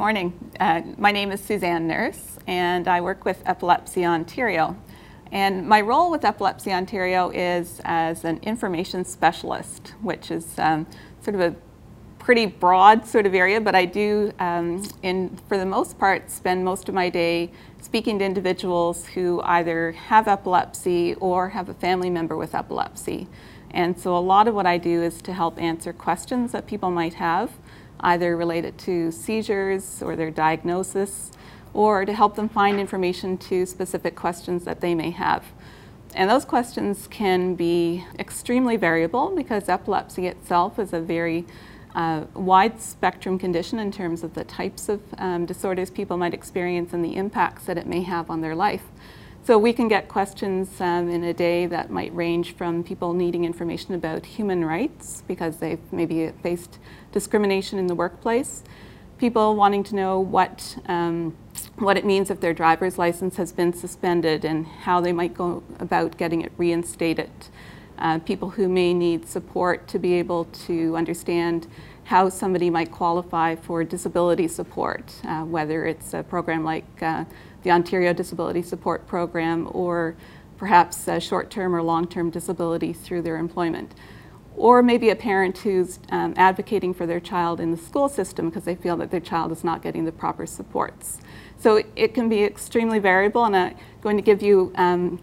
Morning. 0.00 0.32
Uh, 0.58 0.80
my 0.96 1.12
name 1.12 1.30
is 1.30 1.42
Suzanne 1.42 1.86
Nurse, 1.86 2.38
and 2.46 2.88
I 2.88 3.02
work 3.02 3.26
with 3.26 3.42
Epilepsy 3.44 4.06
Ontario. 4.06 4.74
And 5.30 5.68
my 5.68 5.82
role 5.82 6.10
with 6.10 6.24
Epilepsy 6.24 6.72
Ontario 6.72 7.28
is 7.28 7.82
as 7.84 8.24
an 8.24 8.38
information 8.38 9.04
specialist, 9.04 9.92
which 10.00 10.30
is 10.30 10.58
um, 10.58 10.86
sort 11.20 11.34
of 11.34 11.42
a 11.42 11.54
pretty 12.18 12.46
broad 12.46 13.06
sort 13.06 13.26
of 13.26 13.34
area, 13.34 13.60
but 13.60 13.74
I 13.74 13.84
do, 13.84 14.32
um, 14.38 14.88
in, 15.02 15.38
for 15.46 15.58
the 15.58 15.66
most 15.66 15.98
part, 15.98 16.30
spend 16.30 16.64
most 16.64 16.88
of 16.88 16.94
my 16.94 17.10
day 17.10 17.50
speaking 17.82 18.20
to 18.20 18.24
individuals 18.24 19.06
who 19.08 19.42
either 19.42 19.92
have 19.92 20.28
epilepsy 20.28 21.14
or 21.16 21.50
have 21.50 21.68
a 21.68 21.74
family 21.74 22.08
member 22.08 22.38
with 22.38 22.54
epilepsy. 22.54 23.28
And 23.70 23.98
so 23.98 24.16
a 24.16 24.18
lot 24.18 24.48
of 24.48 24.54
what 24.54 24.64
I 24.64 24.78
do 24.78 25.02
is 25.02 25.20
to 25.22 25.34
help 25.34 25.60
answer 25.60 25.92
questions 25.92 26.52
that 26.52 26.66
people 26.66 26.90
might 26.90 27.14
have, 27.14 27.52
either 28.00 28.36
related 28.36 28.78
to 28.78 29.10
seizures 29.10 30.02
or 30.02 30.16
their 30.16 30.30
diagnosis, 30.30 31.30
or 31.72 32.04
to 32.04 32.12
help 32.12 32.34
them 32.34 32.48
find 32.48 32.80
information 32.80 33.38
to 33.38 33.64
specific 33.64 34.16
questions 34.16 34.64
that 34.64 34.80
they 34.80 34.94
may 34.94 35.10
have. 35.10 35.44
And 36.14 36.28
those 36.28 36.44
questions 36.44 37.06
can 37.06 37.54
be 37.54 38.04
extremely 38.18 38.76
variable 38.76 39.34
because 39.34 39.68
epilepsy 39.68 40.26
itself 40.26 40.78
is 40.78 40.92
a 40.92 41.00
very 41.00 41.46
uh, 41.94 42.24
wide 42.34 42.80
spectrum 42.80 43.38
condition 43.38 43.78
in 43.78 43.92
terms 43.92 44.22
of 44.22 44.34
the 44.34 44.44
types 44.44 44.88
of 44.88 45.00
um, 45.18 45.46
disorders 45.46 45.90
people 45.90 46.16
might 46.16 46.34
experience 46.34 46.92
and 46.92 47.04
the 47.04 47.16
impacts 47.16 47.64
that 47.64 47.78
it 47.78 47.86
may 47.86 48.02
have 48.02 48.30
on 48.30 48.40
their 48.40 48.54
life. 48.54 48.84
So 49.42 49.56
we 49.56 49.72
can 49.72 49.88
get 49.88 50.06
questions 50.06 50.80
um, 50.82 51.08
in 51.08 51.24
a 51.24 51.32
day 51.32 51.64
that 51.64 51.90
might 51.90 52.14
range 52.14 52.54
from 52.56 52.84
people 52.84 53.14
needing 53.14 53.46
information 53.46 53.94
about 53.94 54.26
human 54.26 54.66
rights 54.66 55.22
because 55.26 55.56
they've 55.56 55.80
maybe 55.90 56.30
faced 56.42 56.78
discrimination 57.10 57.78
in 57.78 57.86
the 57.86 57.94
workplace, 57.94 58.62
people 59.16 59.56
wanting 59.56 59.82
to 59.84 59.94
know 59.96 60.20
what 60.20 60.76
um, 60.86 61.36
what 61.76 61.96
it 61.96 62.04
means 62.04 62.30
if 62.30 62.40
their 62.40 62.52
driver's 62.52 62.98
license 62.98 63.36
has 63.36 63.50
been 63.50 63.72
suspended 63.72 64.44
and 64.44 64.66
how 64.66 65.00
they 65.00 65.12
might 65.12 65.32
go 65.32 65.62
about 65.78 66.18
getting 66.18 66.42
it 66.42 66.52
reinstated. 66.58 67.30
Uh, 67.98 68.18
people 68.18 68.50
who 68.50 68.68
may 68.68 68.92
need 68.92 69.26
support 69.26 69.88
to 69.88 69.98
be 69.98 70.14
able 70.14 70.44
to 70.44 70.96
understand 70.96 71.66
how 72.04 72.28
somebody 72.28 72.68
might 72.68 72.90
qualify 72.90 73.54
for 73.54 73.84
disability 73.84 74.48
support, 74.48 75.14
uh, 75.24 75.42
whether 75.44 75.86
it's 75.86 76.12
a 76.12 76.22
program 76.22 76.64
like 76.64 77.02
uh, 77.02 77.24
the 77.62 77.70
Ontario 77.70 78.12
Disability 78.12 78.62
Support 78.62 79.06
Program 79.06 79.68
or 79.72 80.16
perhaps 80.56 81.08
short 81.20 81.50
term 81.50 81.74
or 81.74 81.82
long 81.82 82.06
term 82.06 82.30
disability 82.30 82.92
through 82.92 83.22
their 83.22 83.36
employment. 83.36 83.94
Or 84.56 84.82
maybe 84.82 85.08
a 85.08 85.16
parent 85.16 85.58
who's 85.58 86.00
um, 86.10 86.34
advocating 86.36 86.92
for 86.92 87.06
their 87.06 87.20
child 87.20 87.60
in 87.60 87.70
the 87.70 87.76
school 87.78 88.08
system 88.08 88.50
because 88.50 88.64
they 88.64 88.74
feel 88.74 88.96
that 88.98 89.10
their 89.10 89.20
child 89.20 89.52
is 89.52 89.64
not 89.64 89.80
getting 89.80 90.04
the 90.04 90.12
proper 90.12 90.44
supports. 90.44 91.18
So 91.56 91.82
it 91.96 92.14
can 92.14 92.28
be 92.28 92.42
extremely 92.42 92.98
variable, 92.98 93.44
and 93.44 93.56
I'm 93.56 93.76
going 94.02 94.16
to 94.16 94.22
give 94.22 94.42
you, 94.42 94.72
um, 94.76 95.20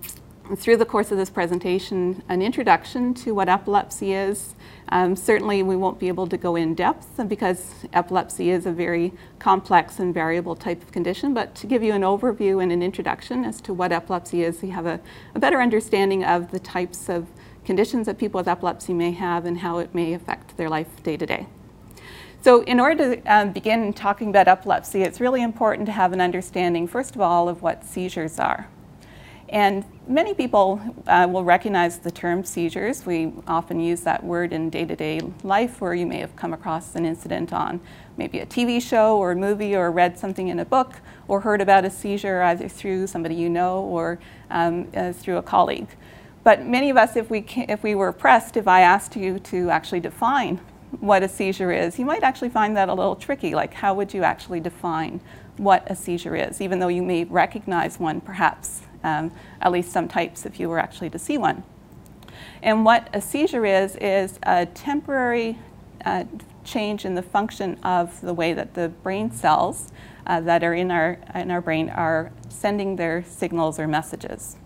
through 0.55 0.77
the 0.77 0.85
course 0.85 1.11
of 1.11 1.17
this 1.17 1.29
presentation, 1.29 2.23
an 2.29 2.41
introduction 2.41 3.13
to 3.13 3.33
what 3.33 3.49
epilepsy 3.49 4.13
is. 4.13 4.55
Um, 4.89 5.15
certainly, 5.15 5.61
we 5.63 5.75
won't 5.75 5.99
be 5.99 6.07
able 6.07 6.27
to 6.27 6.37
go 6.37 6.55
in 6.55 6.73
depth 6.73 7.19
because 7.27 7.85
epilepsy 7.91 8.51
is 8.51 8.65
a 8.65 8.71
very 8.71 9.13
complex 9.39 9.99
and 9.99 10.13
variable 10.13 10.55
type 10.55 10.81
of 10.81 10.91
condition, 10.91 11.33
but 11.33 11.53
to 11.55 11.67
give 11.67 11.83
you 11.83 11.93
an 11.93 12.03
overview 12.03 12.63
and 12.63 12.71
an 12.71 12.81
introduction 12.81 13.43
as 13.43 13.59
to 13.61 13.73
what 13.73 13.91
epilepsy 13.91 14.43
is, 14.43 14.63
you 14.63 14.71
have 14.71 14.85
a, 14.85 14.99
a 15.35 15.39
better 15.39 15.61
understanding 15.61 16.23
of 16.23 16.51
the 16.51 16.59
types 16.59 17.09
of 17.09 17.27
conditions 17.65 18.05
that 18.05 18.17
people 18.17 18.39
with 18.39 18.47
epilepsy 18.47 18.93
may 18.93 19.11
have 19.11 19.45
and 19.45 19.59
how 19.59 19.79
it 19.79 19.93
may 19.93 20.13
affect 20.13 20.55
their 20.55 20.69
life 20.69 21.03
day 21.03 21.17
to 21.17 21.25
day. 21.25 21.47
So, 22.41 22.61
in 22.61 22.79
order 22.79 23.15
to 23.15 23.21
um, 23.25 23.51
begin 23.51 23.91
talking 23.91 24.29
about 24.29 24.47
epilepsy, 24.47 25.01
it's 25.01 25.19
really 25.19 25.41
important 25.41 25.85
to 25.87 25.91
have 25.91 26.13
an 26.13 26.21
understanding, 26.21 26.87
first 26.87 27.15
of 27.15 27.21
all, 27.21 27.49
of 27.49 27.61
what 27.61 27.83
seizures 27.83 28.39
are. 28.39 28.69
And 29.49 29.85
many 30.07 30.33
people 30.33 30.81
uh, 31.07 31.27
will 31.29 31.43
recognize 31.43 31.99
the 31.99 32.11
term 32.11 32.43
seizures. 32.43 33.05
We 33.05 33.31
often 33.47 33.79
use 33.79 34.01
that 34.01 34.23
word 34.23 34.51
in 34.51 34.69
day 34.69 34.83
to 34.83 34.95
day 34.95 35.21
life, 35.43 35.79
where 35.79 35.93
you 35.93 36.05
may 36.05 36.19
have 36.19 36.35
come 36.35 36.53
across 36.53 36.95
an 36.95 37.05
incident 37.05 37.53
on 37.53 37.79
maybe 38.17 38.39
a 38.39 38.45
TV 38.45 38.81
show 38.81 39.17
or 39.17 39.31
a 39.31 39.35
movie, 39.35 39.75
or 39.75 39.89
read 39.89 40.19
something 40.19 40.49
in 40.49 40.59
a 40.59 40.65
book, 40.65 40.95
or 41.29 41.41
heard 41.41 41.61
about 41.61 41.85
a 41.85 41.89
seizure 41.89 42.41
either 42.41 42.67
through 42.67 43.07
somebody 43.07 43.35
you 43.35 43.49
know 43.49 43.81
or 43.83 44.19
um, 44.49 44.87
uh, 44.95 45.13
through 45.13 45.37
a 45.37 45.43
colleague. 45.43 45.87
But 46.43 46.65
many 46.65 46.89
of 46.89 46.97
us, 46.97 47.15
if 47.15 47.29
we, 47.29 47.45
if 47.69 47.83
we 47.83 47.95
were 47.95 48.11
pressed, 48.11 48.57
if 48.57 48.67
I 48.67 48.81
asked 48.81 49.15
you 49.15 49.39
to 49.39 49.69
actually 49.69 49.99
define 49.99 50.59
what 50.99 51.21
a 51.21 51.27
seizure 51.27 51.71
is, 51.71 51.99
you 51.99 52.05
might 52.05 52.23
actually 52.23 52.49
find 52.49 52.75
that 52.77 52.89
a 52.89 52.93
little 52.93 53.15
tricky. 53.15 53.53
Like, 53.53 53.73
how 53.73 53.93
would 53.93 54.13
you 54.13 54.23
actually 54.23 54.61
define 54.61 55.19
what 55.57 55.89
a 55.91 55.95
seizure 55.95 56.35
is, 56.35 56.61
even 56.61 56.79
though 56.79 56.87
you 56.87 57.01
may 57.01 57.25
recognize 57.25 57.99
one, 57.99 58.21
perhaps, 58.21 58.81
um, 59.03 59.31
at 59.61 59.71
least 59.71 59.91
some 59.91 60.07
types 60.07 60.45
if 60.45 60.59
you 60.59 60.69
were 60.69 60.79
actually 60.79 61.09
to 61.09 61.19
see 61.19 61.37
one. 61.37 61.63
And 62.61 62.85
what 62.85 63.09
a 63.13 63.21
seizure 63.21 63.65
is, 63.65 63.95
is 63.97 64.39
a 64.43 64.65
temporary 64.65 65.57
uh, 66.05 66.25
change 66.63 67.05
in 67.05 67.15
the 67.15 67.21
function 67.21 67.77
of 67.83 68.19
the 68.21 68.33
way 68.33 68.53
that 68.53 68.73
the 68.73 68.89
brain 68.89 69.31
cells 69.31 69.91
uh, 70.25 70.41
that 70.41 70.63
are 70.63 70.73
in 70.73 70.91
our, 70.91 71.17
in 71.33 71.51
our 71.51 71.61
brain 71.61 71.89
are 71.89 72.31
sending 72.49 72.95
their 72.97 73.23
signals 73.23 73.79
or 73.79 73.87
messages. 73.87 74.57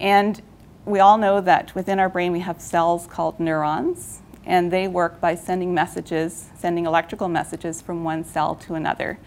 And 0.00 0.40
we 0.84 1.00
all 1.00 1.18
know 1.18 1.40
that 1.40 1.74
within 1.74 1.98
our 1.98 2.08
brain 2.08 2.32
we 2.32 2.40
have 2.40 2.60
cells 2.60 3.06
called 3.06 3.38
neurons, 3.38 4.20
and 4.44 4.72
they 4.72 4.88
work 4.88 5.20
by 5.20 5.34
sending 5.34 5.72
messages, 5.72 6.48
sending 6.58 6.86
electrical 6.86 7.28
messages 7.28 7.80
from 7.80 8.04
one 8.04 8.24
cell 8.24 8.54
to 8.56 8.74
another. 8.74 9.18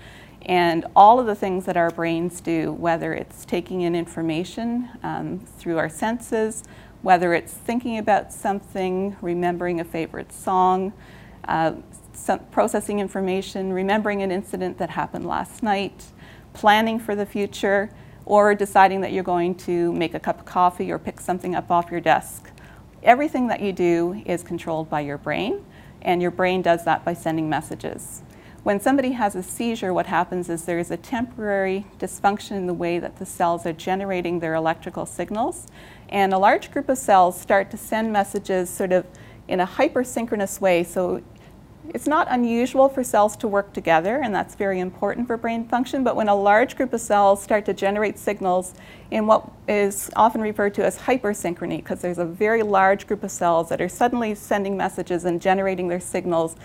And 0.45 0.85
all 0.95 1.19
of 1.19 1.25
the 1.25 1.35
things 1.35 1.65
that 1.65 1.75
our 1.75 1.89
brains 1.89 2.39
do, 2.39 2.71
whether 2.73 3.13
it's 3.13 3.45
taking 3.45 3.81
in 3.81 3.95
information 3.95 4.89
um, 5.03 5.39
through 5.39 5.77
our 5.77 5.89
senses, 5.89 6.63
whether 7.01 7.33
it's 7.33 7.53
thinking 7.53 7.97
about 7.97 8.31
something, 8.31 9.15
remembering 9.21 9.79
a 9.79 9.83
favorite 9.83 10.31
song, 10.31 10.93
uh, 11.47 11.73
processing 12.51 12.99
information, 12.99 13.73
remembering 13.73 14.21
an 14.21 14.31
incident 14.31 14.77
that 14.77 14.91
happened 14.91 15.25
last 15.25 15.63
night, 15.63 16.05
planning 16.53 16.99
for 16.99 17.15
the 17.15 17.25
future, 17.25 17.91
or 18.25 18.55
deciding 18.55 19.01
that 19.01 19.11
you're 19.11 19.23
going 19.23 19.53
to 19.53 19.93
make 19.93 20.13
a 20.13 20.19
cup 20.19 20.39
of 20.39 20.45
coffee 20.45 20.91
or 20.91 20.97
pick 20.97 21.19
something 21.19 21.55
up 21.55 21.69
off 21.69 21.91
your 21.91 22.01
desk 22.01 22.49
everything 23.05 23.47
that 23.47 23.61
you 23.61 23.71
do 23.71 24.21
is 24.25 24.43
controlled 24.43 24.89
by 24.89 24.99
your 24.99 25.17
brain, 25.17 25.63
and 26.01 26.21
your 26.21 26.31
brain 26.31 26.61
does 26.61 26.83
that 26.83 27.05
by 27.05 27.13
sending 27.13 27.47
messages. 27.47 28.23
When 28.65 28.79
somebody 28.79 29.11
has 29.11 29.35
a 29.35 29.43
seizure, 29.43 29.93
what 29.93 30.07
happens 30.07 30.49
is 30.49 30.65
there 30.65 30.79
is 30.79 30.89
a 30.89 30.97
temporary 30.97 31.85
dysfunction 31.99 32.53
in 32.53 32.65
the 32.65 32.73
way 32.73 32.97
that 32.97 33.17
the 33.17 33.25
cells 33.27 33.63
are 33.67 33.73
generating 33.73 34.39
their 34.39 34.55
electrical 34.55 35.05
signals, 35.05 35.67
and 36.09 36.33
a 36.33 36.39
large 36.39 36.71
group 36.71 36.89
of 36.89 36.97
cells 36.97 37.39
start 37.39 37.69
to 37.69 37.77
send 37.77 38.11
messages 38.11 38.67
sort 38.67 38.91
of 38.91 39.05
in 39.47 39.59
a 39.59 39.67
hypersynchronous 39.67 40.59
way. 40.59 40.83
So 40.83 41.21
it's 41.93 42.07
not 42.07 42.25
unusual 42.31 42.89
for 42.89 43.03
cells 43.03 43.37
to 43.37 43.47
work 43.47 43.71
together, 43.71 44.19
and 44.23 44.33
that's 44.33 44.55
very 44.55 44.79
important 44.79 45.27
for 45.27 45.37
brain 45.37 45.67
function. 45.67 46.03
But 46.03 46.15
when 46.15 46.27
a 46.27 46.35
large 46.35 46.75
group 46.75 46.91
of 46.91 47.01
cells 47.01 47.43
start 47.43 47.65
to 47.65 47.73
generate 47.75 48.17
signals 48.17 48.73
in 49.11 49.27
what 49.27 49.47
is 49.67 50.09
often 50.15 50.41
referred 50.41 50.73
to 50.73 50.83
as 50.83 50.97
hypersynchrony, 50.97 51.77
because 51.77 52.01
there's 52.01 52.17
a 52.17 52.25
very 52.25 52.63
large 52.63 53.05
group 53.05 53.23
of 53.23 53.29
cells 53.29 53.69
that 53.69 53.79
are 53.79 53.89
suddenly 53.89 54.33
sending 54.33 54.75
messages 54.75 55.23
and 55.23 55.39
generating 55.39 55.87
their 55.87 55.99
signals 55.99 56.55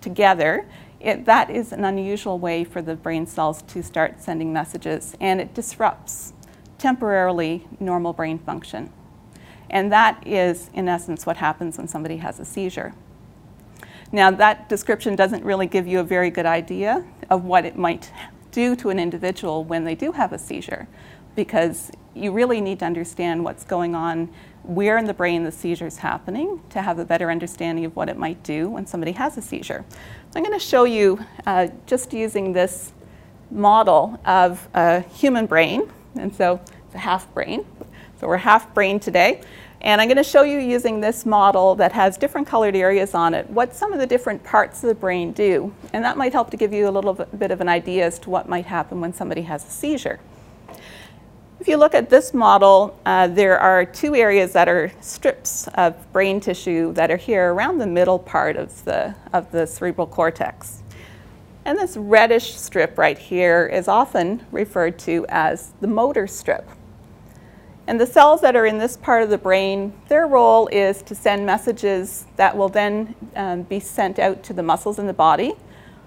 together, 0.00 0.66
it, 1.04 1.26
that 1.26 1.50
is 1.50 1.72
an 1.72 1.84
unusual 1.84 2.38
way 2.38 2.64
for 2.64 2.80
the 2.80 2.96
brain 2.96 3.26
cells 3.26 3.62
to 3.62 3.82
start 3.82 4.22
sending 4.22 4.52
messages, 4.52 5.14
and 5.20 5.40
it 5.40 5.52
disrupts 5.52 6.32
temporarily 6.78 7.66
normal 7.78 8.12
brain 8.12 8.38
function. 8.38 8.90
And 9.68 9.92
that 9.92 10.26
is, 10.26 10.70
in 10.72 10.88
essence, 10.88 11.26
what 11.26 11.36
happens 11.36 11.76
when 11.76 11.88
somebody 11.88 12.16
has 12.18 12.40
a 12.40 12.44
seizure. 12.44 12.94
Now, 14.12 14.30
that 14.30 14.68
description 14.68 15.14
doesn't 15.14 15.44
really 15.44 15.66
give 15.66 15.86
you 15.86 16.00
a 16.00 16.04
very 16.04 16.30
good 16.30 16.46
idea 16.46 17.04
of 17.28 17.44
what 17.44 17.64
it 17.64 17.76
might 17.76 18.10
do 18.50 18.74
to 18.76 18.90
an 18.90 18.98
individual 18.98 19.64
when 19.64 19.84
they 19.84 19.94
do 19.94 20.12
have 20.12 20.32
a 20.32 20.38
seizure. 20.38 20.88
Because 21.34 21.90
you 22.14 22.32
really 22.32 22.60
need 22.60 22.78
to 22.78 22.84
understand 22.84 23.44
what's 23.44 23.64
going 23.64 23.94
on, 23.94 24.28
where 24.62 24.96
in 24.98 25.04
the 25.04 25.14
brain 25.14 25.44
the 25.44 25.52
seizure 25.52 25.86
is 25.86 25.98
happening, 25.98 26.60
to 26.70 26.80
have 26.80 26.98
a 26.98 27.04
better 27.04 27.30
understanding 27.30 27.84
of 27.84 27.94
what 27.96 28.08
it 28.08 28.16
might 28.16 28.42
do 28.42 28.68
when 28.70 28.86
somebody 28.86 29.12
has 29.12 29.36
a 29.36 29.42
seizure. 29.42 29.84
So 29.90 30.36
I'm 30.36 30.42
going 30.42 30.58
to 30.58 30.64
show 30.64 30.84
you 30.84 31.24
uh, 31.46 31.68
just 31.86 32.12
using 32.12 32.52
this 32.52 32.92
model 33.50 34.18
of 34.24 34.68
a 34.74 35.00
human 35.00 35.46
brain, 35.46 35.90
and 36.16 36.34
so 36.34 36.60
it's 36.86 36.94
a 36.94 36.98
half 36.98 37.32
brain. 37.34 37.66
So 38.20 38.28
we're 38.28 38.36
half 38.38 38.72
brain 38.72 39.00
today. 39.00 39.42
And 39.80 40.00
I'm 40.00 40.08
going 40.08 40.16
to 40.16 40.24
show 40.24 40.44
you 40.44 40.58
using 40.58 41.02
this 41.02 41.26
model 41.26 41.74
that 41.74 41.92
has 41.92 42.16
different 42.16 42.46
colored 42.46 42.74
areas 42.74 43.14
on 43.14 43.34
it, 43.34 43.50
what 43.50 43.74
some 43.74 43.92
of 43.92 43.98
the 43.98 44.06
different 44.06 44.42
parts 44.42 44.82
of 44.82 44.88
the 44.88 44.94
brain 44.94 45.32
do. 45.32 45.74
And 45.92 46.02
that 46.02 46.16
might 46.16 46.32
help 46.32 46.50
to 46.52 46.56
give 46.56 46.72
you 46.72 46.88
a 46.88 46.90
little 46.90 47.12
bit 47.12 47.50
of 47.50 47.60
an 47.60 47.68
idea 47.68 48.06
as 48.06 48.18
to 48.20 48.30
what 48.30 48.48
might 48.48 48.64
happen 48.64 49.02
when 49.02 49.12
somebody 49.12 49.42
has 49.42 49.62
a 49.62 49.70
seizure. 49.70 50.20
If 51.60 51.68
you 51.68 51.76
look 51.76 51.94
at 51.94 52.10
this 52.10 52.34
model, 52.34 52.98
uh, 53.06 53.28
there 53.28 53.58
are 53.58 53.84
two 53.84 54.14
areas 54.14 54.52
that 54.52 54.68
are 54.68 54.92
strips 55.00 55.68
of 55.74 56.12
brain 56.12 56.40
tissue 56.40 56.92
that 56.94 57.10
are 57.10 57.16
here 57.16 57.54
around 57.54 57.78
the 57.78 57.86
middle 57.86 58.18
part 58.18 58.56
of 58.56 58.84
the, 58.84 59.14
of 59.32 59.50
the 59.50 59.66
cerebral 59.66 60.06
cortex. 60.06 60.82
And 61.64 61.78
this 61.78 61.96
reddish 61.96 62.56
strip 62.56 62.98
right 62.98 63.16
here 63.16 63.66
is 63.66 63.88
often 63.88 64.44
referred 64.50 64.98
to 65.00 65.24
as 65.28 65.72
the 65.80 65.86
motor 65.86 66.26
strip. 66.26 66.68
And 67.86 68.00
the 68.00 68.06
cells 68.06 68.40
that 68.40 68.56
are 68.56 68.66
in 68.66 68.78
this 68.78 68.96
part 68.96 69.22
of 69.22 69.30
the 69.30 69.38
brain, 69.38 69.92
their 70.08 70.26
role 70.26 70.66
is 70.68 71.02
to 71.02 71.14
send 71.14 71.46
messages 71.46 72.26
that 72.36 72.56
will 72.56 72.68
then 72.68 73.14
um, 73.36 73.62
be 73.62 73.80
sent 73.80 74.18
out 74.18 74.42
to 74.44 74.52
the 74.52 74.62
muscles 74.62 74.98
in 74.98 75.06
the 75.06 75.14
body 75.14 75.54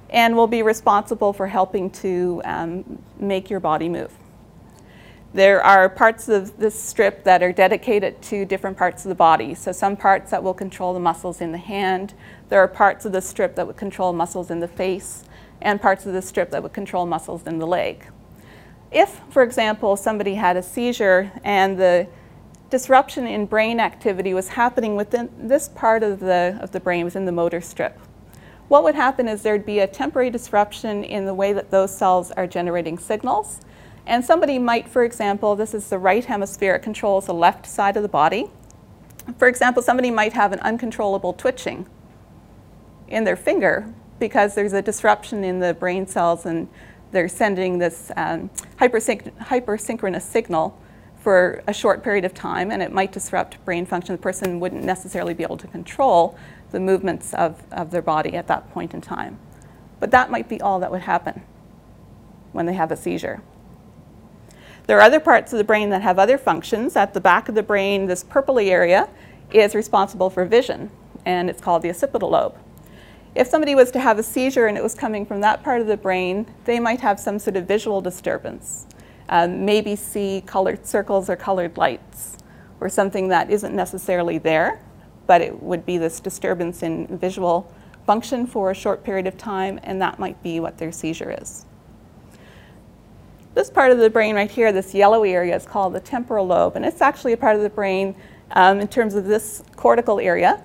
and 0.09 0.35
will 0.35 0.47
be 0.47 0.61
responsible 0.61 1.33
for 1.33 1.47
helping 1.47 1.89
to 1.91 2.41
um, 2.45 3.01
make 3.19 3.49
your 3.49 3.59
body 3.59 3.89
move. 3.89 4.11
There 5.33 5.61
are 5.61 5.89
parts 5.89 6.29
of 6.29 6.57
this 6.57 6.79
strip 6.79 7.23
that 7.25 7.43
are 7.43 7.51
dedicated 7.51 8.21
to 8.23 8.45
different 8.45 8.77
parts 8.77 9.05
of 9.05 9.09
the 9.09 9.15
body. 9.15 9.53
So, 9.55 9.71
some 9.71 9.97
parts 9.97 10.31
that 10.31 10.41
will 10.41 10.53
control 10.53 10.93
the 10.93 10.99
muscles 10.99 11.41
in 11.41 11.51
the 11.51 11.57
hand. 11.57 12.13
There 12.49 12.59
are 12.59 12.67
parts 12.67 13.05
of 13.05 13.11
the 13.11 13.21
strip 13.21 13.55
that 13.55 13.67
would 13.67 13.77
control 13.77 14.13
muscles 14.13 14.49
in 14.49 14.61
the 14.61 14.67
face, 14.67 15.25
and 15.61 15.81
parts 15.81 16.05
of 16.05 16.13
the 16.13 16.21
strip 16.21 16.51
that 16.51 16.63
would 16.63 16.73
control 16.73 17.05
muscles 17.05 17.45
in 17.45 17.59
the 17.59 17.67
leg. 17.67 18.05
If, 18.91 19.21
for 19.29 19.43
example, 19.43 19.97
somebody 19.97 20.35
had 20.35 20.55
a 20.55 20.63
seizure 20.63 21.31
and 21.43 21.77
the 21.77 22.07
disruption 22.69 23.27
in 23.27 23.45
brain 23.45 23.79
activity 23.79 24.33
was 24.33 24.49
happening 24.49 24.95
within 24.95 25.29
this 25.37 25.69
part 25.69 26.03
of 26.03 26.19
the, 26.19 26.57
of 26.61 26.71
the 26.71 26.79
brain, 26.79 27.03
within 27.03 27.25
the 27.25 27.31
motor 27.31 27.59
strip, 27.59 27.99
what 28.69 28.83
would 28.83 28.95
happen 28.95 29.27
is 29.27 29.41
there'd 29.41 29.65
be 29.65 29.79
a 29.79 29.87
temporary 29.87 30.29
disruption 30.29 31.03
in 31.03 31.25
the 31.25 31.33
way 31.33 31.53
that 31.53 31.71
those 31.71 31.95
cells 31.95 32.31
are 32.31 32.47
generating 32.47 32.97
signals. 32.97 33.61
And 34.07 34.23
somebody 34.23 34.57
might, 34.57 34.87
for 34.87 35.03
example, 35.03 35.57
this 35.57 35.73
is 35.73 35.89
the 35.89 35.99
right 35.99 36.23
hemisphere, 36.23 36.75
it 36.75 36.79
controls 36.79 37.25
the 37.25 37.33
left 37.33 37.65
side 37.65 37.97
of 37.97 38.03
the 38.03 38.09
body. 38.09 38.49
For 39.37 39.49
example, 39.49 39.83
somebody 39.83 40.09
might 40.09 40.31
have 40.31 40.53
an 40.53 40.61
uncontrollable 40.61 41.33
twitching 41.33 41.85
in 43.09 43.25
their 43.25 43.35
finger 43.35 43.93
because 44.17 44.55
there's 44.55 44.71
a 44.71 44.81
disruption 44.81 45.43
in 45.43 45.59
the 45.59 45.73
brain 45.73 46.07
cells 46.07 46.45
and 46.45 46.69
they're 47.11 47.27
sending 47.27 47.79
this 47.79 48.09
um, 48.15 48.49
hypersynch- 48.79 49.31
hypersynchronous 49.39 50.21
signal 50.21 50.79
for 51.19 51.61
a 51.67 51.73
short 51.73 52.01
period 52.01 52.23
of 52.23 52.33
time, 52.33 52.71
and 52.71 52.81
it 52.81 52.93
might 52.93 53.11
disrupt 53.11 53.63
brain 53.65 53.85
function. 53.85 54.15
The 54.15 54.21
person 54.21 54.61
wouldn't 54.61 54.85
necessarily 54.85 55.33
be 55.33 55.43
able 55.43 55.57
to 55.57 55.67
control 55.67 56.37
the 56.71 56.79
movements 56.79 57.33
of, 57.33 57.61
of 57.71 57.91
their 57.91 58.01
body 58.01 58.35
at 58.35 58.47
that 58.47 58.71
point 58.71 58.93
in 58.93 59.01
time. 59.01 59.37
But 59.99 60.11
that 60.11 60.31
might 60.31 60.47
be 60.47 60.61
all 60.61 60.79
that 60.79 60.91
would 60.91 61.01
happen 61.01 61.41
when 62.53 62.65
they 62.65 62.73
have 62.73 62.91
a 62.91 62.97
seizure. 62.97 63.41
There 64.87 64.97
are 64.97 65.01
other 65.01 65.19
parts 65.19 65.51
of 65.51 65.57
the 65.57 65.65
brain 65.65 65.89
that 65.89 66.01
have 66.01 66.17
other 66.17 66.37
functions. 66.37 66.95
At 66.95 67.13
the 67.13 67.19
back 67.19 67.49
of 67.49 67.55
the 67.55 67.63
brain, 67.63 68.05
this 68.05 68.23
purpley 68.23 68.69
area 68.69 69.09
is 69.51 69.75
responsible 69.75 70.29
for 70.29 70.45
vision, 70.45 70.89
and 71.25 71.49
it's 71.49 71.59
called 71.59 71.81
the 71.81 71.89
occipital 71.89 72.29
lobe. 72.29 72.55
If 73.35 73.47
somebody 73.47 73.75
was 73.75 73.91
to 73.91 73.99
have 73.99 74.17
a 74.17 74.23
seizure 74.23 74.65
and 74.65 74.77
it 74.77 74.83
was 74.83 74.95
coming 74.95 75.25
from 75.25 75.41
that 75.41 75.61
part 75.61 75.81
of 75.81 75.87
the 75.87 75.97
brain, 75.97 76.47
they 76.63 76.79
might 76.79 77.01
have 77.01 77.19
some 77.19 77.37
sort 77.37 77.57
of 77.57 77.67
visual 77.67 77.99
disturbance. 77.99 78.87
Um, 79.27 79.65
maybe 79.65 79.97
see 79.97 80.41
colored 80.45 80.85
circles 80.85 81.29
or 81.29 81.35
colored 81.35 81.75
lights, 81.75 82.37
or 82.79 82.87
something 82.87 83.27
that 83.27 83.51
isn't 83.51 83.75
necessarily 83.75 84.37
there, 84.37 84.81
but 85.25 85.41
it 85.41 85.61
would 85.61 85.85
be 85.85 85.97
this 85.97 86.21
disturbance 86.21 86.81
in 86.81 87.07
visual 87.17 87.69
function 88.05 88.47
for 88.47 88.71
a 88.71 88.73
short 88.73 89.03
period 89.03 89.27
of 89.27 89.37
time, 89.37 89.81
and 89.83 90.01
that 90.01 90.17
might 90.17 90.41
be 90.41 90.61
what 90.61 90.77
their 90.77 90.93
seizure 90.93 91.35
is. 91.41 91.66
This 93.57 93.71
part 93.71 93.89
of 93.89 93.97
the 93.97 94.11
brain 94.11 94.35
right 94.35 94.51
here, 94.51 94.71
this 94.71 94.93
yellowy 94.93 95.33
area, 95.33 95.55
is 95.55 95.65
called 95.65 95.93
the 95.93 95.99
temporal 95.99 96.45
lobe, 96.45 96.75
and 96.75 96.85
it's 96.85 97.01
actually 97.01 97.33
a 97.33 97.37
part 97.37 97.55
of 97.55 97.63
the 97.63 97.71
brain 97.71 98.13
um, 98.51 98.79
in 98.79 98.87
terms 98.87 99.15
of 99.15 99.25
this 99.25 99.63
cortical 99.75 100.19
area 100.19 100.63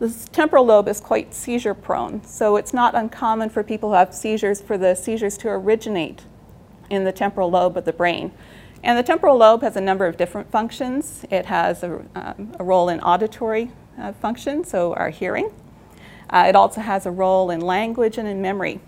This 0.00 0.24
temporal 0.32 0.64
lobe 0.64 0.88
is 0.88 0.98
quite 0.98 1.32
seizure 1.34 1.72
prone, 1.72 2.24
so 2.24 2.56
it's 2.56 2.74
not 2.74 2.96
uncommon 2.96 3.48
for 3.50 3.62
people 3.62 3.90
who 3.90 3.94
have 3.94 4.12
seizures 4.12 4.60
for 4.60 4.76
the 4.76 4.96
seizures 4.96 5.38
to 5.38 5.50
originate 5.50 6.22
in 6.90 7.04
the 7.04 7.12
temporal 7.12 7.48
lobe 7.48 7.76
of 7.76 7.84
the 7.84 7.92
brain. 7.92 8.32
And 8.82 8.98
the 8.98 9.04
temporal 9.04 9.36
lobe 9.36 9.62
has 9.62 9.76
a 9.76 9.80
number 9.80 10.06
of 10.06 10.16
different 10.16 10.50
functions. 10.50 11.24
It 11.30 11.46
has 11.46 11.84
a, 11.84 12.04
um, 12.16 12.56
a 12.58 12.64
role 12.64 12.88
in 12.88 12.98
auditory 13.02 13.70
uh, 13.96 14.14
function, 14.14 14.64
so 14.64 14.94
our 14.94 15.10
hearing. 15.10 15.52
Uh, 16.28 16.46
it 16.48 16.56
also 16.56 16.80
has 16.80 17.06
a 17.06 17.12
role 17.12 17.52
in 17.52 17.60
language 17.60 18.18
and 18.18 18.26
in 18.26 18.42
memory. 18.42 18.80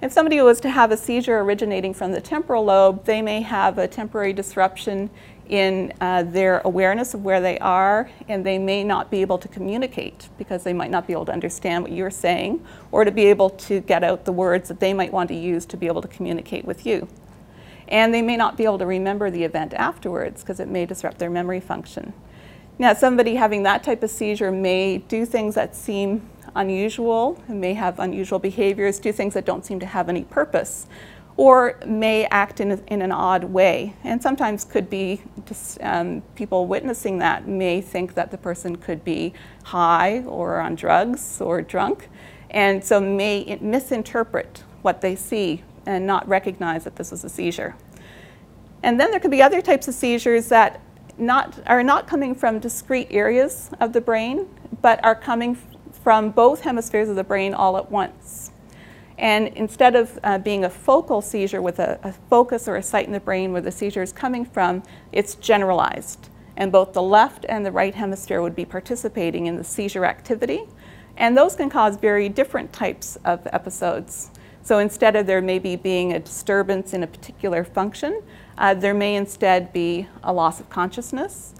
If 0.00 0.12
somebody 0.12 0.40
was 0.40 0.60
to 0.60 0.70
have 0.70 0.92
a 0.92 0.96
seizure 0.96 1.40
originating 1.40 1.92
from 1.92 2.12
the 2.12 2.20
temporal 2.20 2.64
lobe, 2.64 3.04
they 3.04 3.20
may 3.20 3.40
have 3.40 3.78
a 3.78 3.88
temporary 3.88 4.32
disruption 4.32 5.10
in 5.48 5.92
uh, 6.00 6.22
their 6.22 6.60
awareness 6.64 7.14
of 7.14 7.24
where 7.24 7.40
they 7.40 7.58
are, 7.58 8.08
and 8.28 8.46
they 8.46 8.58
may 8.58 8.84
not 8.84 9.10
be 9.10 9.22
able 9.22 9.38
to 9.38 9.48
communicate 9.48 10.28
because 10.38 10.62
they 10.62 10.72
might 10.72 10.92
not 10.92 11.08
be 11.08 11.12
able 11.12 11.24
to 11.24 11.32
understand 11.32 11.82
what 11.82 11.90
you're 11.90 12.12
saying 12.12 12.64
or 12.92 13.04
to 13.04 13.10
be 13.10 13.24
able 13.24 13.50
to 13.50 13.80
get 13.80 14.04
out 14.04 14.24
the 14.24 14.30
words 14.30 14.68
that 14.68 14.78
they 14.78 14.92
might 14.92 15.12
want 15.12 15.28
to 15.30 15.34
use 15.34 15.66
to 15.66 15.76
be 15.76 15.88
able 15.88 16.02
to 16.02 16.08
communicate 16.08 16.64
with 16.64 16.86
you. 16.86 17.08
And 17.88 18.14
they 18.14 18.22
may 18.22 18.36
not 18.36 18.56
be 18.56 18.64
able 18.64 18.78
to 18.78 18.86
remember 18.86 19.30
the 19.30 19.42
event 19.42 19.74
afterwards 19.74 20.42
because 20.42 20.60
it 20.60 20.68
may 20.68 20.86
disrupt 20.86 21.18
their 21.18 21.30
memory 21.30 21.60
function. 21.60 22.12
Now, 22.78 22.94
somebody 22.94 23.34
having 23.34 23.64
that 23.64 23.82
type 23.82 24.04
of 24.04 24.10
seizure 24.10 24.52
may 24.52 24.98
do 24.98 25.26
things 25.26 25.56
that 25.56 25.74
seem 25.74 26.28
unusual, 26.54 27.42
may 27.48 27.74
have 27.74 27.98
unusual 27.98 28.38
behaviors, 28.38 28.98
do 28.98 29.12
things 29.12 29.34
that 29.34 29.44
don't 29.44 29.64
seem 29.64 29.80
to 29.80 29.86
have 29.86 30.08
any 30.08 30.24
purpose 30.24 30.86
or 31.38 31.78
may 31.86 32.26
act 32.26 32.60
in, 32.60 32.72
in 32.88 33.00
an 33.00 33.12
odd 33.12 33.44
way. 33.44 33.94
And 34.02 34.20
sometimes 34.20 34.64
could 34.64 34.90
be 34.90 35.22
just, 35.46 35.78
um, 35.82 36.20
people 36.34 36.66
witnessing 36.66 37.18
that 37.18 37.46
may 37.46 37.80
think 37.80 38.14
that 38.14 38.32
the 38.32 38.38
person 38.38 38.74
could 38.74 39.04
be 39.04 39.32
high 39.62 40.24
or 40.24 40.58
on 40.58 40.74
drugs 40.74 41.40
or 41.40 41.62
drunk, 41.62 42.08
and 42.50 42.84
so 42.84 43.00
may 43.00 43.56
misinterpret 43.60 44.64
what 44.82 45.00
they 45.00 45.14
see 45.14 45.62
and 45.86 46.04
not 46.06 46.26
recognize 46.28 46.82
that 46.84 46.96
this 46.96 47.12
was 47.12 47.22
a 47.22 47.28
seizure. 47.28 47.76
And 48.82 48.98
then 48.98 49.12
there 49.12 49.20
could 49.20 49.30
be 49.30 49.42
other 49.42 49.62
types 49.62 49.86
of 49.86 49.94
seizures 49.94 50.48
that 50.48 50.80
not, 51.18 51.60
are 51.66 51.84
not 51.84 52.08
coming 52.08 52.34
from 52.34 52.58
discrete 52.58 53.08
areas 53.10 53.70
of 53.80 53.92
the 53.92 54.00
brain, 54.00 54.48
but 54.82 55.02
are 55.04 55.14
coming 55.14 55.56
from 56.08 56.30
both 56.30 56.62
hemispheres 56.62 57.10
of 57.10 57.16
the 57.16 57.22
brain 57.22 57.52
all 57.52 57.76
at 57.76 57.90
once. 57.90 58.50
And 59.18 59.48
instead 59.48 59.94
of 59.94 60.18
uh, 60.24 60.38
being 60.38 60.64
a 60.64 60.70
focal 60.70 61.20
seizure 61.20 61.60
with 61.60 61.78
a, 61.78 62.00
a, 62.02 62.12
focus 62.30 62.66
or 62.66 62.76
a 62.76 62.82
site 62.82 63.06
in 63.06 63.12
the 63.12 63.20
brain 63.20 63.52
where 63.52 63.60
the 63.60 63.70
seizure 63.70 64.02
is 64.02 64.10
coming 64.10 64.46
from, 64.46 64.82
it's 65.12 65.34
generalized. 65.34 66.30
And 66.56 66.72
both 66.72 66.94
the 66.94 67.02
left 67.02 67.44
and 67.46 67.66
the 67.66 67.70
right 67.70 67.94
hemisphere 67.94 68.40
would 68.40 68.56
be 68.56 68.64
participating 68.64 69.48
in 69.48 69.56
the 69.56 69.64
seizure 69.64 70.06
activity. 70.06 70.62
And 71.18 71.36
those 71.36 71.54
can 71.54 71.68
cause 71.68 71.98
very 71.98 72.30
different 72.30 72.72
types 72.72 73.18
of 73.26 73.46
episodes. 73.52 74.30
So 74.62 74.78
instead 74.78 75.14
of 75.14 75.26
there 75.26 75.42
maybe 75.42 75.76
being 75.76 76.14
a 76.14 76.20
disturbance 76.20 76.94
in 76.94 77.02
a 77.02 77.06
particular 77.06 77.64
function, 77.64 78.22
uh, 78.56 78.72
there 78.72 78.94
may 78.94 79.14
instead 79.14 79.74
be 79.74 80.08
a 80.24 80.32
loss 80.32 80.58
of 80.58 80.70
consciousness. 80.70 81.54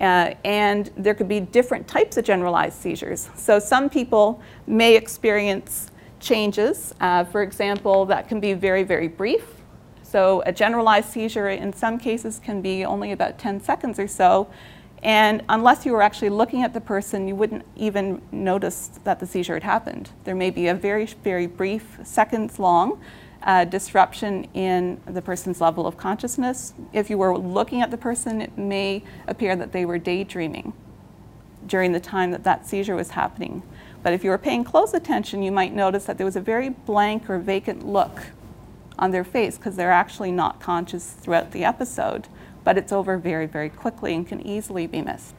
Uh, 0.00 0.34
and 0.44 0.90
there 0.96 1.14
could 1.14 1.28
be 1.28 1.40
different 1.40 1.86
types 1.86 2.16
of 2.16 2.24
generalized 2.24 2.80
seizures. 2.80 3.28
So 3.34 3.58
some 3.58 3.90
people 3.90 4.40
may 4.66 4.96
experience 4.96 5.90
changes. 6.20 6.94
Uh, 7.00 7.24
for 7.24 7.42
example, 7.42 8.06
that 8.06 8.28
can 8.28 8.40
be 8.40 8.54
very, 8.54 8.82
very 8.82 9.08
brief. 9.08 9.44
So 10.02 10.42
a 10.46 10.52
generalized 10.52 11.10
seizure 11.10 11.50
in 11.50 11.72
some 11.72 11.98
cases 11.98 12.40
can 12.42 12.62
be 12.62 12.84
only 12.84 13.12
about 13.12 13.38
10 13.38 13.60
seconds 13.60 13.98
or 13.98 14.08
so. 14.08 14.48
And 15.02 15.42
unless 15.48 15.86
you 15.86 15.92
were 15.92 16.02
actually 16.02 16.30
looking 16.30 16.62
at 16.62 16.74
the 16.74 16.80
person, 16.80 17.28
you 17.28 17.34
wouldn't 17.34 17.64
even 17.76 18.20
notice 18.32 18.90
that 19.04 19.20
the 19.20 19.26
seizure 19.26 19.54
had 19.54 19.62
happened. 19.62 20.10
There 20.24 20.34
may 20.34 20.50
be 20.50 20.66
a 20.66 20.74
very, 20.74 21.06
very 21.06 21.46
brief, 21.46 21.98
seconds 22.04 22.58
long 22.58 23.00
uh, 23.42 23.64
disruption 23.64 24.44
in 24.54 25.00
the 25.06 25.22
person's 25.22 25.60
level 25.60 25.86
of 25.86 25.96
consciousness. 25.96 26.74
If 26.92 27.10
you 27.10 27.18
were 27.18 27.36
looking 27.36 27.80
at 27.82 27.90
the 27.90 27.96
person, 27.96 28.40
it 28.40 28.56
may 28.58 29.02
appear 29.26 29.56
that 29.56 29.72
they 29.72 29.84
were 29.84 29.98
daydreaming 29.98 30.72
during 31.66 31.92
the 31.92 32.00
time 32.00 32.30
that 32.32 32.44
that 32.44 32.66
seizure 32.66 32.96
was 32.96 33.10
happening. 33.10 33.62
But 34.02 34.12
if 34.12 34.24
you 34.24 34.30
were 34.30 34.38
paying 34.38 34.64
close 34.64 34.94
attention, 34.94 35.42
you 35.42 35.52
might 35.52 35.74
notice 35.74 36.04
that 36.06 36.16
there 36.16 36.24
was 36.24 36.36
a 36.36 36.40
very 36.40 36.70
blank 36.70 37.28
or 37.28 37.38
vacant 37.38 37.86
look 37.86 38.26
on 38.98 39.10
their 39.10 39.24
face 39.24 39.56
because 39.56 39.76
they're 39.76 39.90
actually 39.90 40.32
not 40.32 40.60
conscious 40.60 41.12
throughout 41.12 41.52
the 41.52 41.64
episode. 41.64 42.28
but 42.64 42.76
it's 42.76 42.92
over 42.92 43.16
very, 43.16 43.46
very 43.46 43.70
quickly 43.70 44.14
and 44.14 44.26
can 44.26 44.46
easily 44.46 44.86
be 44.86 45.02
missed. 45.02 45.34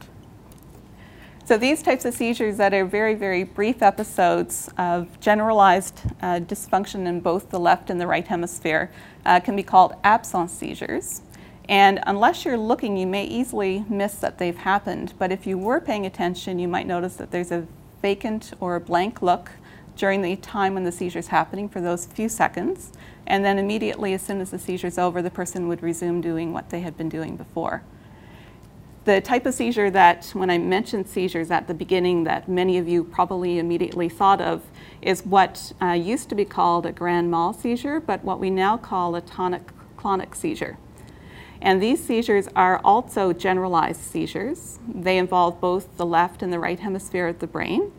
So 1.52 1.58
these 1.58 1.84
types 1.84 2.06
of 2.06 2.14
seizures 2.14 2.56
that 2.56 2.74
are 2.74 2.86
very, 2.86 3.14
very 3.14 3.44
brief 3.44 3.82
episodes 3.82 4.70
of 4.78 5.20
generalized 5.20 6.00
uh, 6.22 6.40
dysfunction 6.40 7.06
in 7.06 7.20
both 7.20 7.50
the 7.50 7.60
left 7.60 7.90
and 7.90 8.00
the 8.00 8.08
right 8.08 8.26
hemisphere 8.26 8.90
uh, 9.26 9.42
can 9.42 9.58
be 9.58 9.62
called 9.62 9.94
absence 10.02 10.54
seizures. 10.54 11.24
And 11.68 12.00
unless 12.08 12.46
you're 12.46 12.58
looking, 12.58 12.96
you 12.96 13.06
may 13.06 13.26
easily 13.26 13.84
miss 13.90 14.14
that 14.20 14.38
they've 14.38 14.56
happened. 14.56 15.14
But 15.20 15.34
if 15.34 15.46
you 15.46 15.58
were 15.58 15.82
paying 15.82 16.06
attention, 16.06 16.58
you 16.58 16.70
might 16.70 16.88
notice 16.88 17.18
that 17.18 17.32
there's 17.32 17.52
a 17.52 17.68
vacant 18.02 18.54
or 18.62 18.78
a 18.78 18.80
blank 18.80 19.22
look 19.22 19.52
during 19.98 20.22
the 20.22 20.38
time 20.38 20.74
when 20.74 20.86
the 20.86 20.92
seizure 20.94 21.20
is 21.20 21.28
happening 21.28 21.68
for 21.68 21.82
those 21.82 22.06
few 22.06 22.30
seconds. 22.30 22.94
And 23.28 23.44
then 23.44 23.60
immediately, 23.60 24.14
as 24.14 24.22
soon 24.22 24.40
as 24.40 24.52
the 24.52 24.58
seizure 24.58 24.88
is 24.88 24.98
over, 24.98 25.22
the 25.22 25.30
person 25.30 25.68
would 25.68 25.84
resume 25.84 26.22
doing 26.22 26.54
what 26.54 26.70
they 26.70 26.80
had 26.80 26.96
been 26.96 27.10
doing 27.10 27.36
before. 27.36 27.84
The 29.04 29.20
type 29.20 29.48
of 29.48 29.56
seizure 29.56 29.90
that, 29.90 30.28
when 30.34 30.52
I 30.52 30.60
mentioned 30.60 31.08
seizures 31.08 31.50
at 31.50 31.68
the 31.68 31.74
beginning, 31.74 32.24
that 32.26 32.48
many 32.48 32.78
of 32.78 32.88
you 32.88 33.04
probably 33.04 33.58
immediately 33.58 34.10
thought 34.10 34.40
of 34.40 34.62
is 35.02 35.26
what 35.26 35.74
uh, 35.82 35.94
used 35.94 36.30
to 36.30 36.36
be 36.36 36.46
called 36.46 36.86
a 36.86 36.92
grand 36.92 37.32
mal 37.32 37.52
seizure, 37.52 38.00
but 38.00 38.24
what 38.24 38.40
we 38.40 38.52
now 38.52 38.78
call 38.78 39.16
a 39.16 39.22
tonic 39.22 39.72
clonic 39.98 40.36
seizure. 40.36 40.78
And 41.64 41.82
these 41.82 42.04
seizures 42.04 42.48
are 42.56 42.80
also 42.84 43.34
generalized 43.34 44.02
seizures. 44.02 44.78
They 44.88 45.18
involve 45.18 45.60
both 45.60 45.98
the 45.98 46.06
left 46.06 46.44
and 46.44 46.54
the 46.54 46.60
right 46.60 46.80
hemisphere 46.80 47.28
of 47.28 47.40
the 47.40 47.48
brain, 47.48 47.92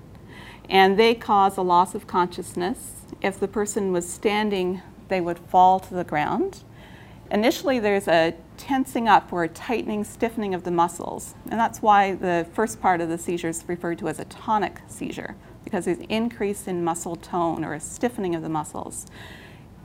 and 0.69 0.97
they 0.97 1.15
cause 1.17 1.57
a 1.57 1.63
loss 1.63 1.97
of 1.97 2.07
consciousness. 2.07 3.03
If 3.21 3.41
the 3.41 3.49
person 3.49 3.93
was 3.93 4.09
standing, 4.09 4.83
they 5.09 5.21
would 5.21 5.39
fall 5.41 5.81
to 5.81 5.95
the 5.95 6.05
ground. 6.05 6.63
Initially, 7.33 7.79
there's 7.79 8.09
a 8.09 8.35
tensing 8.59 9.09
up 9.09 9.33
or 9.33 9.43
a 9.43 9.49
tightening, 9.49 10.05
stiffening 10.05 10.53
of 10.53 10.65
the 10.65 10.71
muscles. 10.71 11.35
And 11.51 11.59
that's 11.59 11.81
why 11.81 12.15
the 12.15 12.47
first 12.53 12.79
part 12.81 13.01
of 13.01 13.09
the 13.09 13.17
seizure 13.17 13.49
is 13.49 13.65
referred 13.67 13.99
to 14.01 14.09
as 14.09 14.19
a 14.19 14.27
tonic 14.27 14.81
seizure, 14.87 15.35
because 15.65 15.87
there's 15.87 15.99
increase 16.11 16.69
in 16.69 16.85
muscle 16.85 17.17
tone 17.17 17.65
or 17.65 17.73
a 17.73 17.81
stiffening 17.81 18.35
of 18.35 18.43
the 18.43 18.51
muscles. 18.51 19.07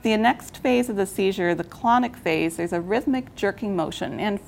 The 0.02 0.18
next 0.18 0.58
phase 0.58 0.90
of 0.90 0.98
the 0.98 1.06
seizure, 1.06 1.56
the 1.56 1.64
clonic 1.64 2.18
phase, 2.18 2.58
there's 2.58 2.74
a 2.74 2.82
rhythmic 2.82 3.34
jerking 3.36 3.78
motion. 3.78 4.20
And 4.20 4.42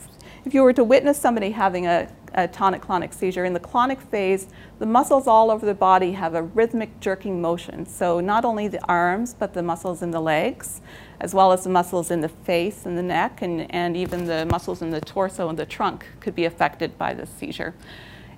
if 0.50 0.56
you 0.56 0.64
were 0.64 0.74
to 0.74 0.84
witness 0.84 1.16
somebody 1.20 1.52
having 1.52 1.86
a, 1.86 2.12
a 2.34 2.48
tonic 2.48 2.82
clonic 2.82 3.14
seizure, 3.14 3.46
in 3.46 3.54
the 3.54 3.60
clonic 3.60 4.02
phase, 4.02 4.48
the 4.80 4.86
muscles 4.88 5.28
all 5.28 5.52
over 5.52 5.64
the 5.64 5.76
body 5.76 6.14
have 6.14 6.34
a 6.34 6.42
rhythmic 6.42 7.00
jerking 7.00 7.40
motion. 7.40 7.86
So 7.86 8.20
not 8.20 8.44
only 8.44 8.68
the 8.68 8.84
arms, 8.86 9.36
but 9.36 9.54
the 9.54 9.62
muscles 9.62 10.02
in 10.02 10.10
the 10.10 10.20
legs 10.20 10.82
as 11.20 11.36
well 11.36 11.52
as 11.52 11.66
the 11.66 11.70
muscles 11.70 12.10
in 12.10 12.22
the 12.22 12.30
face 12.30 12.88
and 12.88 12.98
the 12.98 13.04
neck, 13.04 13.44
and, 13.44 13.72
and 13.72 13.96
even 13.96 14.26
the 14.26 14.48
muscles 14.48 14.82
in 14.82 14.90
the 14.90 15.02
torso 15.02 15.50
and 15.50 15.60
the 15.60 15.68
trunk 15.68 16.08
could 16.20 16.34
be 16.34 16.46
affected 16.46 16.98
by 16.98 17.14
this 17.14 17.30
seizure. 17.30 17.76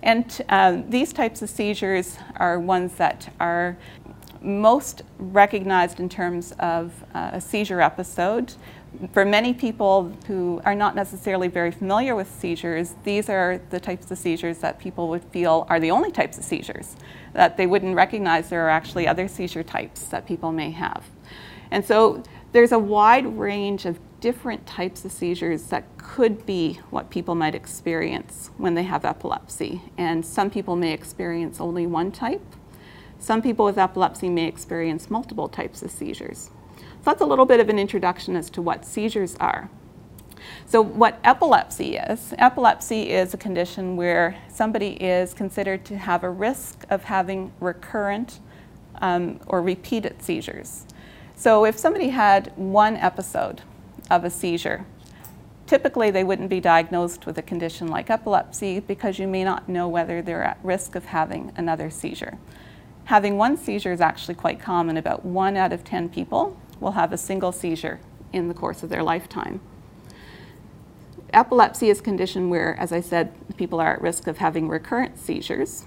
And 0.03 0.41
um, 0.49 0.89
these 0.89 1.13
types 1.13 1.41
of 1.41 1.49
seizures 1.49 2.17
are 2.35 2.59
ones 2.59 2.95
that 2.95 3.33
are 3.39 3.77
most 4.41 5.03
recognized 5.17 5.99
in 5.99 6.09
terms 6.09 6.53
of 6.59 6.91
uh, 7.13 7.31
a 7.33 7.41
seizure 7.41 7.81
episode. 7.81 8.53
For 9.13 9.23
many 9.23 9.53
people 9.53 10.11
who 10.27 10.61
are 10.65 10.75
not 10.75 10.95
necessarily 10.95 11.47
very 11.47 11.71
familiar 11.71 12.15
with 12.15 12.29
seizures, 12.29 12.95
these 13.03 13.29
are 13.29 13.61
the 13.69 13.79
types 13.79 14.11
of 14.11 14.17
seizures 14.17 14.57
that 14.59 14.79
people 14.79 15.07
would 15.09 15.23
feel 15.25 15.65
are 15.69 15.79
the 15.79 15.91
only 15.91 16.11
types 16.11 16.37
of 16.37 16.43
seizures, 16.43 16.95
that 17.33 17.55
they 17.55 17.67
wouldn't 17.67 17.95
recognize 17.95 18.49
there 18.49 18.65
are 18.65 18.69
actually 18.69 19.07
other 19.07 19.27
seizure 19.27 19.63
types 19.63 20.05
that 20.07 20.27
people 20.27 20.51
may 20.51 20.71
have. 20.71 21.05
And 21.69 21.85
so 21.85 22.21
there's 22.51 22.73
a 22.73 22.79
wide 22.79 23.25
range 23.37 23.85
of 23.85 23.97
different 24.19 24.67
types 24.67 25.05
of 25.05 25.11
seizures 25.11 25.63
that 25.67 25.85
could 25.97 26.45
be 26.45 26.79
what 26.89 27.09
people 27.09 27.33
might 27.33 27.55
experience 27.55 28.51
when 28.57 28.75
they 28.75 28.83
have 28.83 29.05
epilepsy. 29.05 29.81
And 29.97 30.25
some 30.25 30.49
people 30.49 30.75
may 30.75 30.91
experience 30.91 31.61
only 31.61 31.87
one 31.87 32.11
type. 32.11 32.43
Some 33.21 33.41
people 33.41 33.63
with 33.63 33.77
epilepsy 33.77 34.27
may 34.27 34.47
experience 34.47 35.09
multiple 35.09 35.47
types 35.47 35.81
of 35.81 35.91
seizures. 35.91 36.49
So 36.77 36.83
that's 37.05 37.21
a 37.21 37.25
little 37.25 37.45
bit 37.45 37.61
of 37.61 37.69
an 37.69 37.79
introduction 37.79 38.35
as 38.35 38.49
to 38.49 38.61
what 38.61 38.83
seizures 38.83 39.37
are. 39.39 39.69
So, 40.65 40.81
what 40.81 41.19
epilepsy 41.23 41.97
is 41.97 42.33
epilepsy 42.39 43.11
is 43.11 43.33
a 43.33 43.37
condition 43.37 43.95
where 43.95 44.35
somebody 44.49 44.93
is 45.01 45.33
considered 45.35 45.85
to 45.85 45.97
have 45.97 46.23
a 46.23 46.29
risk 46.29 46.83
of 46.89 47.03
having 47.03 47.53
recurrent 47.59 48.39
um, 49.01 49.39
or 49.45 49.61
repeated 49.61 50.21
seizures. 50.21 50.85
So 51.35 51.65
if 51.65 51.77
somebody 51.77 52.09
had 52.09 52.53
one 52.55 52.95
episode 52.97 53.61
of 54.09 54.23
a 54.23 54.29
seizure, 54.29 54.85
typically 55.65 56.11
they 56.11 56.23
wouldn't 56.23 56.49
be 56.49 56.59
diagnosed 56.59 57.25
with 57.25 57.37
a 57.37 57.41
condition 57.41 57.87
like 57.87 58.09
epilepsy 58.09 58.79
because 58.79 59.17
you 59.17 59.27
may 59.27 59.43
not 59.43 59.67
know 59.67 59.87
whether 59.87 60.21
they're 60.21 60.43
at 60.43 60.59
risk 60.63 60.95
of 60.95 61.05
having 61.05 61.51
another 61.55 61.89
seizure. 61.89 62.37
Having 63.05 63.37
one 63.37 63.57
seizure 63.57 63.91
is 63.91 64.01
actually 64.01 64.35
quite 64.35 64.59
common. 64.59 64.97
About 64.97 65.25
one 65.25 65.57
out 65.57 65.73
of 65.73 65.83
10 65.83 66.09
people 66.09 66.57
will 66.79 66.93
have 66.93 67.11
a 67.11 67.17
single 67.17 67.51
seizure 67.51 67.99
in 68.33 68.47
the 68.47 68.53
course 68.53 68.83
of 68.83 68.89
their 68.89 69.03
lifetime. 69.03 69.59
Epilepsy 71.33 71.89
is 71.89 71.99
a 71.99 72.03
condition 72.03 72.49
where, 72.49 72.75
as 72.77 72.91
I 72.91 73.01
said, 73.01 73.33
people 73.57 73.79
are 73.79 73.93
at 73.93 74.01
risk 74.01 74.27
of 74.27 74.37
having 74.37 74.67
recurrent 74.67 75.17
seizures. 75.17 75.85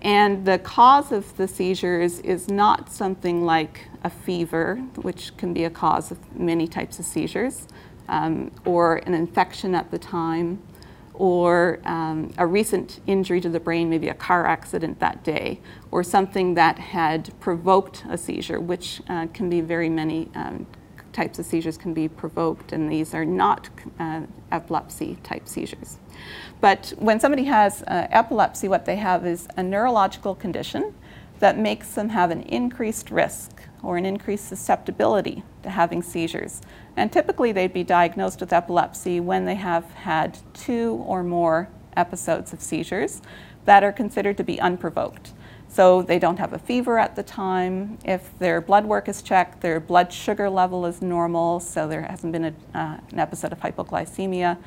And 0.00 0.44
the 0.44 0.58
cause 0.58 1.12
of 1.12 1.36
the 1.36 1.48
seizures 1.48 2.20
is 2.20 2.48
not 2.48 2.92
something 2.92 3.44
like 3.44 3.88
a 4.04 4.10
fever, 4.10 4.76
which 4.96 5.36
can 5.38 5.54
be 5.54 5.64
a 5.64 5.70
cause 5.70 6.10
of 6.10 6.38
many 6.38 6.66
types 6.66 6.98
of 6.98 7.06
seizures, 7.06 7.66
um, 8.08 8.50
or 8.64 8.96
an 8.98 9.14
infection 9.14 9.74
at 9.74 9.90
the 9.90 9.98
time, 9.98 10.62
or 11.16 11.80
um, 11.84 12.32
a 12.38 12.46
recent 12.46 13.00
injury 13.06 13.40
to 13.40 13.48
the 13.48 13.60
brain, 13.60 13.90
maybe 13.90 14.08
a 14.08 14.14
car 14.14 14.46
accident 14.46 15.00
that 15.00 15.24
day, 15.24 15.60
or 15.90 16.02
something 16.02 16.54
that 16.54 16.78
had 16.78 17.32
provoked 17.40 18.04
a 18.08 18.18
seizure, 18.18 18.60
which 18.60 19.00
uh, 19.08 19.26
can 19.32 19.48
be 19.48 19.60
very 19.60 19.88
many 19.88 20.28
um, 20.34 20.66
types 21.16 21.38
of 21.38 21.46
seizures 21.46 21.78
can 21.78 21.94
be 21.94 22.06
provoked, 22.08 22.72
and 22.72 22.92
these 22.92 23.14
are 23.14 23.24
not 23.24 23.70
uh, 23.98 24.20
epilepsy 24.52 25.16
type 25.22 25.48
seizures. 25.48 25.96
But 26.60 26.92
when 26.98 27.18
somebody 27.20 27.44
has 27.44 27.82
uh, 27.82 28.06
epilepsy, 28.10 28.68
what 28.68 28.84
they 28.84 28.96
have 28.96 29.26
is 29.26 29.48
a 29.56 29.62
neurological 29.62 30.34
condition 30.34 30.94
that 31.38 31.58
makes 31.58 31.94
them 31.94 32.10
have 32.10 32.30
an 32.30 32.42
increased 32.42 33.10
risk 33.10 33.55
or 33.82 33.96
an 33.96 34.06
increased 34.06 34.48
susceptibility 34.48 35.42
to 35.62 35.70
having 35.70 36.02
seizures. 36.02 36.60
And 36.96 37.12
typically, 37.12 37.52
they'd 37.52 37.72
be 37.72 37.84
diagnosed 37.84 38.40
with 38.40 38.52
epilepsy 38.52 39.20
when 39.20 39.44
they 39.44 39.54
have 39.56 39.84
had 39.92 40.38
two 40.54 41.02
or 41.06 41.22
more 41.22 41.68
episodes 41.96 42.52
of 42.52 42.60
seizures 42.60 43.22
that 43.64 43.82
are 43.82 43.92
considered 43.92 44.36
to 44.36 44.44
be 44.44 44.60
unprovoked. 44.60 45.32
So 45.68 46.00
they 46.00 46.18
don't 46.18 46.38
have 46.38 46.52
a 46.52 46.58
fever 46.58 46.98
at 46.98 47.16
the 47.16 47.22
time. 47.22 47.98
If 48.04 48.38
their 48.38 48.60
blood 48.60 48.86
work 48.86 49.08
is 49.08 49.20
checked, 49.20 49.60
their 49.60 49.80
blood 49.80 50.12
sugar 50.12 50.48
level 50.48 50.86
is 50.86 51.02
normal, 51.02 51.60
so 51.60 51.88
there 51.88 52.02
hasn't 52.02 52.32
been 52.32 52.44
a, 52.46 52.54
uh, 52.74 52.98
an 53.10 53.18
episode 53.18 53.52
of 53.52 53.60
hypoglycemia 53.60 54.58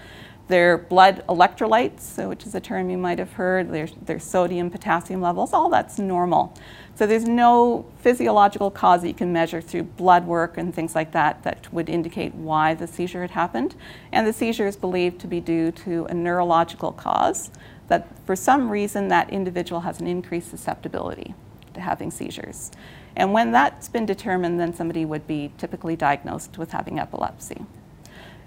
their 0.49 0.79
blood 0.79 1.23
electrolytes, 1.29 2.27
which 2.27 2.45
is 2.45 2.55
a 2.55 2.59
term 2.59 2.89
you 2.89 2.97
might 2.97 3.19
have 3.19 3.33
heard, 3.33 3.71
their, 3.71 3.87
their 4.01 4.19
sodium, 4.19 4.69
potassium 4.71 5.21
levels, 5.21 5.53
all 5.53 5.69
that's 5.69 5.99
normal. 5.99 6.53
So 6.95 7.05
there's 7.05 7.25
no 7.25 7.85
physiological 7.99 8.71
cause 8.71 9.03
that 9.03 9.07
you 9.07 9.13
can 9.13 9.31
measure 9.31 9.61
through 9.61 9.83
blood 9.83 10.25
work 10.25 10.57
and 10.57 10.73
things 10.73 10.95
like 10.95 11.11
that 11.11 11.43
that 11.43 11.71
would 11.71 11.87
indicate 11.87 12.33
why 12.33 12.73
the 12.73 12.87
seizure 12.87 13.21
had 13.21 13.31
happened. 13.31 13.75
And 14.11 14.27
the 14.27 14.33
seizure 14.33 14.67
is 14.67 14.75
believed 14.75 15.21
to 15.21 15.27
be 15.27 15.39
due 15.39 15.71
to 15.71 16.05
a 16.05 16.15
neurological 16.15 16.91
cause, 16.93 17.51
that 17.87 18.07
for 18.25 18.35
some 18.35 18.69
reason 18.69 19.07
that 19.09 19.29
individual 19.29 19.81
has 19.81 20.01
an 20.01 20.07
increased 20.07 20.49
susceptibility 20.49 21.35
to 21.75 21.81
having 21.81 22.09
seizures. 22.09 22.71
And 23.15 23.33
when 23.33 23.51
that's 23.51 23.87
been 23.87 24.07
determined, 24.07 24.59
then 24.59 24.73
somebody 24.73 25.05
would 25.05 25.27
be 25.27 25.51
typically 25.59 25.95
diagnosed 25.95 26.57
with 26.57 26.71
having 26.71 26.99
epilepsy. 26.99 27.65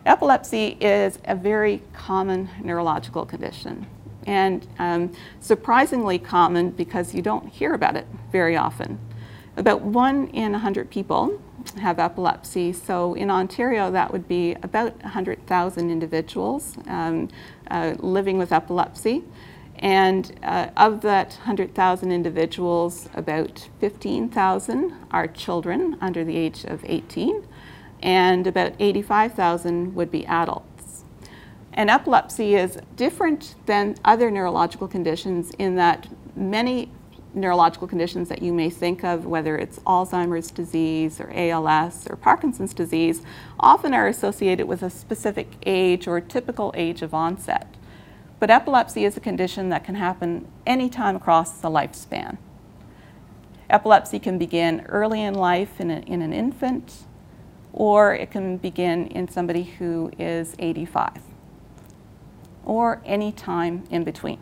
Epilepsy 0.04 0.76
is 0.80 1.18
a 1.24 1.36
very 1.36 1.80
common 1.92 2.50
neurological 2.62 3.24
condition 3.24 3.86
and 4.26 4.66
um, 4.78 5.12
surprisingly 5.40 6.18
common 6.18 6.70
because 6.70 7.14
you 7.14 7.22
don't 7.22 7.48
hear 7.48 7.74
about 7.74 7.96
it 7.96 8.06
very 8.32 8.56
often. 8.56 8.98
About 9.56 9.82
one 9.82 10.28
in 10.28 10.52
100 10.52 10.90
people 10.90 11.40
have 11.80 12.00
epilepsy, 12.00 12.72
so 12.72 13.14
in 13.14 13.30
Ontario 13.30 13.90
that 13.92 14.10
would 14.12 14.26
be 14.26 14.54
about 14.62 15.00
100,000 15.02 15.90
individuals 15.90 16.76
um, 16.88 17.28
uh, 17.70 17.94
living 17.98 18.38
with 18.38 18.52
epilepsy. 18.52 19.22
And 19.78 20.38
uh, 20.42 20.68
of 20.76 21.00
that 21.02 21.34
100,000 21.38 22.12
individuals, 22.12 23.08
about 23.14 23.68
15,000 23.80 24.94
are 25.10 25.26
children 25.26 25.96
under 26.00 26.24
the 26.24 26.36
age 26.36 26.64
of 26.64 26.84
18 26.84 27.46
and 28.02 28.46
about 28.46 28.74
85,000 28.78 29.94
would 29.94 30.10
be 30.10 30.26
adults. 30.26 31.04
And 31.72 31.88
epilepsy 31.88 32.54
is 32.54 32.78
different 32.96 33.54
than 33.66 33.96
other 34.04 34.30
neurological 34.30 34.88
conditions 34.88 35.52
in 35.58 35.76
that 35.76 36.08
many 36.36 36.90
neurological 37.34 37.88
conditions 37.88 38.28
that 38.28 38.42
you 38.42 38.52
may 38.52 38.68
think 38.68 39.02
of, 39.04 39.24
whether 39.24 39.56
it's 39.56 39.78
Alzheimer's 39.80 40.50
disease 40.50 41.18
or 41.18 41.32
ALS 41.34 42.06
or 42.08 42.16
Parkinson's 42.16 42.74
disease, 42.74 43.22
often 43.58 43.94
are 43.94 44.06
associated 44.06 44.66
with 44.66 44.82
a 44.82 44.90
specific 44.90 45.48
age 45.64 46.06
or 46.06 46.20
typical 46.20 46.72
age 46.76 47.00
of 47.00 47.14
onset. 47.14 47.74
But 48.38 48.50
epilepsy 48.50 49.04
is 49.04 49.16
a 49.16 49.20
condition 49.20 49.68
that 49.70 49.84
can 49.84 49.94
happen 49.94 50.46
anytime 50.66 51.16
across 51.16 51.60
the 51.60 51.70
lifespan. 51.70 52.38
Epilepsy 53.70 54.18
can 54.18 54.36
begin 54.36 54.84
early 54.88 55.22
in 55.22 55.34
life 55.34 55.80
in, 55.80 55.90
a, 55.90 56.00
in 56.00 56.20
an 56.20 56.32
infant, 56.32 57.04
or 57.72 58.14
it 58.14 58.30
can 58.30 58.56
begin 58.58 59.06
in 59.08 59.28
somebody 59.28 59.62
who 59.62 60.10
is 60.18 60.54
85, 60.58 61.20
or 62.64 63.00
any 63.04 63.32
time 63.32 63.84
in 63.90 64.04
between. 64.04 64.38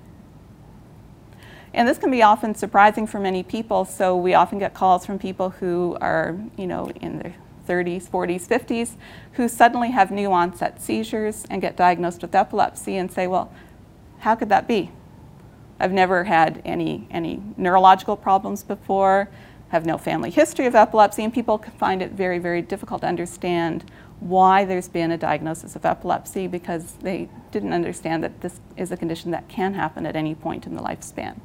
And 1.73 1.87
this 1.87 1.99
can 1.99 2.11
be 2.11 2.23
often 2.23 2.55
surprising 2.55 3.07
for 3.07 3.21
many 3.21 3.43
people, 3.43 3.85
so 3.85 4.17
we 4.17 4.35
often 4.35 4.59
get 4.59 4.75
calls 4.75 5.07
from 5.07 5.19
people 5.19 5.51
who 5.51 5.97
are, 6.01 6.37
you 6.57 6.67
know, 6.67 6.91
in 7.01 7.19
their 7.19 7.35
30s, 7.69 8.09
40s, 8.09 8.49
50s, 8.49 8.95
who 9.35 9.49
suddenly 9.49 9.91
have 9.91 10.11
new 10.11 10.33
onset 10.33 10.83
seizures 10.83 11.47
and 11.49 11.63
get 11.63 11.77
diagnosed 11.77 12.23
with 12.23 12.35
epilepsy 12.35 12.97
and 12.97 13.13
say, 13.13 13.29
well, 13.29 13.53
how 14.21 14.35
could 14.35 14.49
that 14.49 14.67
be? 14.67 14.91
I've 15.79 15.93
never 15.93 16.25
had 16.25 16.61
any, 16.65 17.07
any 17.11 17.41
neurological 17.57 18.17
problems 18.17 18.65
before, 18.65 19.29
have 19.71 19.87
no 19.87 19.97
family 19.97 20.31
history 20.31 20.67
of 20.67 20.75
epilepsy, 20.75 21.25
and 21.25 21.33
people 21.33 21.59
can 21.59 21.73
find 21.73 22.03
it 22.03 22.13
very, 22.13 22.39
very 22.39 22.61
difficult 22.61 23.01
to 23.01 23.07
understand 23.07 23.85
why 24.21 24.65
there's 24.65 24.89
been 24.89 25.11
a 25.11 25.17
diagnosis 25.17 25.75
of 25.75 25.87
epilepsy 25.87 26.47
because 26.47 26.93
they 27.01 27.29
didn't 27.51 27.73
understand 27.73 28.23
that 28.23 28.41
this 28.43 28.61
is 28.77 28.93
a 28.93 28.97
condition 28.97 29.31
that 29.31 29.49
can 29.49 29.75
happen 29.75 30.05
at 30.07 30.15
any 30.15 30.35
point 30.35 30.67
in 30.67 30.75
the 30.75 30.83
lifespan. 30.83 31.41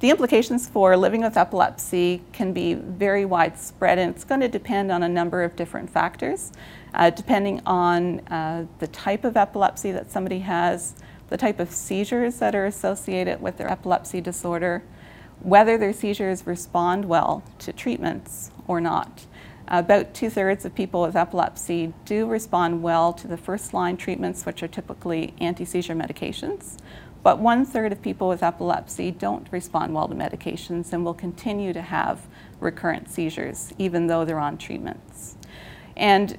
The 0.00 0.10
implications 0.10 0.68
for 0.68 0.96
living 0.96 1.22
with 1.22 1.36
epilepsy 1.36 2.22
can 2.32 2.52
be 2.52 2.74
very 2.74 3.24
widespread, 3.24 3.98
and 3.98 4.14
it's 4.14 4.24
going 4.24 4.40
to 4.40 4.48
depend 4.48 4.90
on 4.90 5.02
a 5.02 5.08
number 5.08 5.42
of 5.42 5.56
different 5.56 5.90
factors, 5.90 6.52
uh, 6.94 7.10
depending 7.10 7.60
on 7.66 8.20
uh, 8.28 8.66
the 8.78 8.86
type 8.88 9.24
of 9.24 9.36
epilepsy 9.36 9.92
that 9.92 10.10
somebody 10.10 10.40
has, 10.40 10.94
the 11.28 11.36
type 11.36 11.58
of 11.58 11.70
seizures 11.70 12.36
that 12.38 12.54
are 12.54 12.66
associated 12.66 13.40
with 13.40 13.56
their 13.56 13.70
epilepsy 13.70 14.20
disorder, 14.20 14.82
whether 15.42 15.76
their 15.76 15.92
seizures 15.92 16.46
respond 16.46 17.04
well 17.04 17.42
to 17.58 17.72
treatments 17.72 18.50
or 18.66 18.80
not. 18.80 19.26
About 19.68 20.14
two 20.14 20.30
thirds 20.30 20.64
of 20.64 20.74
people 20.74 21.02
with 21.02 21.16
epilepsy 21.16 21.94
do 22.04 22.26
respond 22.26 22.82
well 22.82 23.12
to 23.14 23.26
the 23.26 23.36
first 23.36 23.72
line 23.72 23.96
treatments, 23.96 24.44
which 24.44 24.62
are 24.62 24.68
typically 24.68 25.34
anti 25.40 25.64
seizure 25.64 25.94
medications. 25.94 26.76
But 27.22 27.38
one 27.38 27.64
third 27.64 27.92
of 27.92 28.02
people 28.02 28.28
with 28.28 28.42
epilepsy 28.42 29.12
don't 29.12 29.46
respond 29.50 29.94
well 29.94 30.08
to 30.08 30.14
medications 30.14 30.92
and 30.92 31.04
will 31.04 31.14
continue 31.14 31.72
to 31.72 31.82
have 31.82 32.26
recurrent 32.58 33.08
seizures, 33.08 33.72
even 33.78 34.08
though 34.08 34.24
they're 34.24 34.40
on 34.40 34.58
treatments. 34.58 35.36
And 35.96 36.36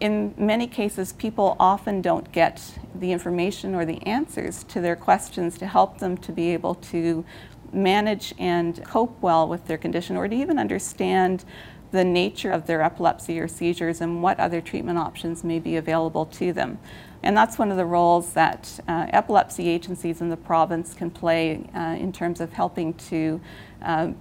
in 0.00 0.34
many 0.36 0.66
cases, 0.66 1.12
people 1.12 1.56
often 1.58 2.02
don't 2.02 2.30
get 2.32 2.78
the 2.94 3.12
information 3.12 3.74
or 3.74 3.84
the 3.84 4.04
answers 4.06 4.64
to 4.64 4.80
their 4.80 4.96
questions 4.96 5.58
to 5.58 5.66
help 5.66 5.98
them 5.98 6.16
to 6.18 6.32
be 6.32 6.52
able 6.52 6.74
to 6.76 7.24
manage 7.72 8.34
and 8.38 8.82
cope 8.84 9.20
well 9.20 9.46
with 9.48 9.66
their 9.66 9.78
condition 9.78 10.16
or 10.16 10.28
to 10.28 10.34
even 10.34 10.58
understand 10.58 11.44
the 11.90 12.04
nature 12.04 12.50
of 12.50 12.66
their 12.66 12.82
epilepsy 12.82 13.40
or 13.40 13.48
seizures 13.48 14.00
and 14.00 14.22
what 14.22 14.38
other 14.38 14.60
treatment 14.60 14.98
options 14.98 15.42
may 15.42 15.58
be 15.58 15.76
available 15.76 16.26
to 16.26 16.52
them. 16.52 16.78
And 17.22 17.36
that's 17.36 17.58
one 17.58 17.70
of 17.70 17.76
the 17.76 17.86
roles 17.86 18.34
that 18.34 18.78
uh, 18.86 19.06
epilepsy 19.10 19.68
agencies 19.68 20.20
in 20.20 20.28
the 20.28 20.36
province 20.36 20.94
can 20.94 21.10
play 21.10 21.68
uh, 21.74 21.96
in 21.98 22.12
terms 22.12 22.40
of 22.40 22.52
helping 22.52 22.94
to 22.94 23.40
uh, 23.82 24.12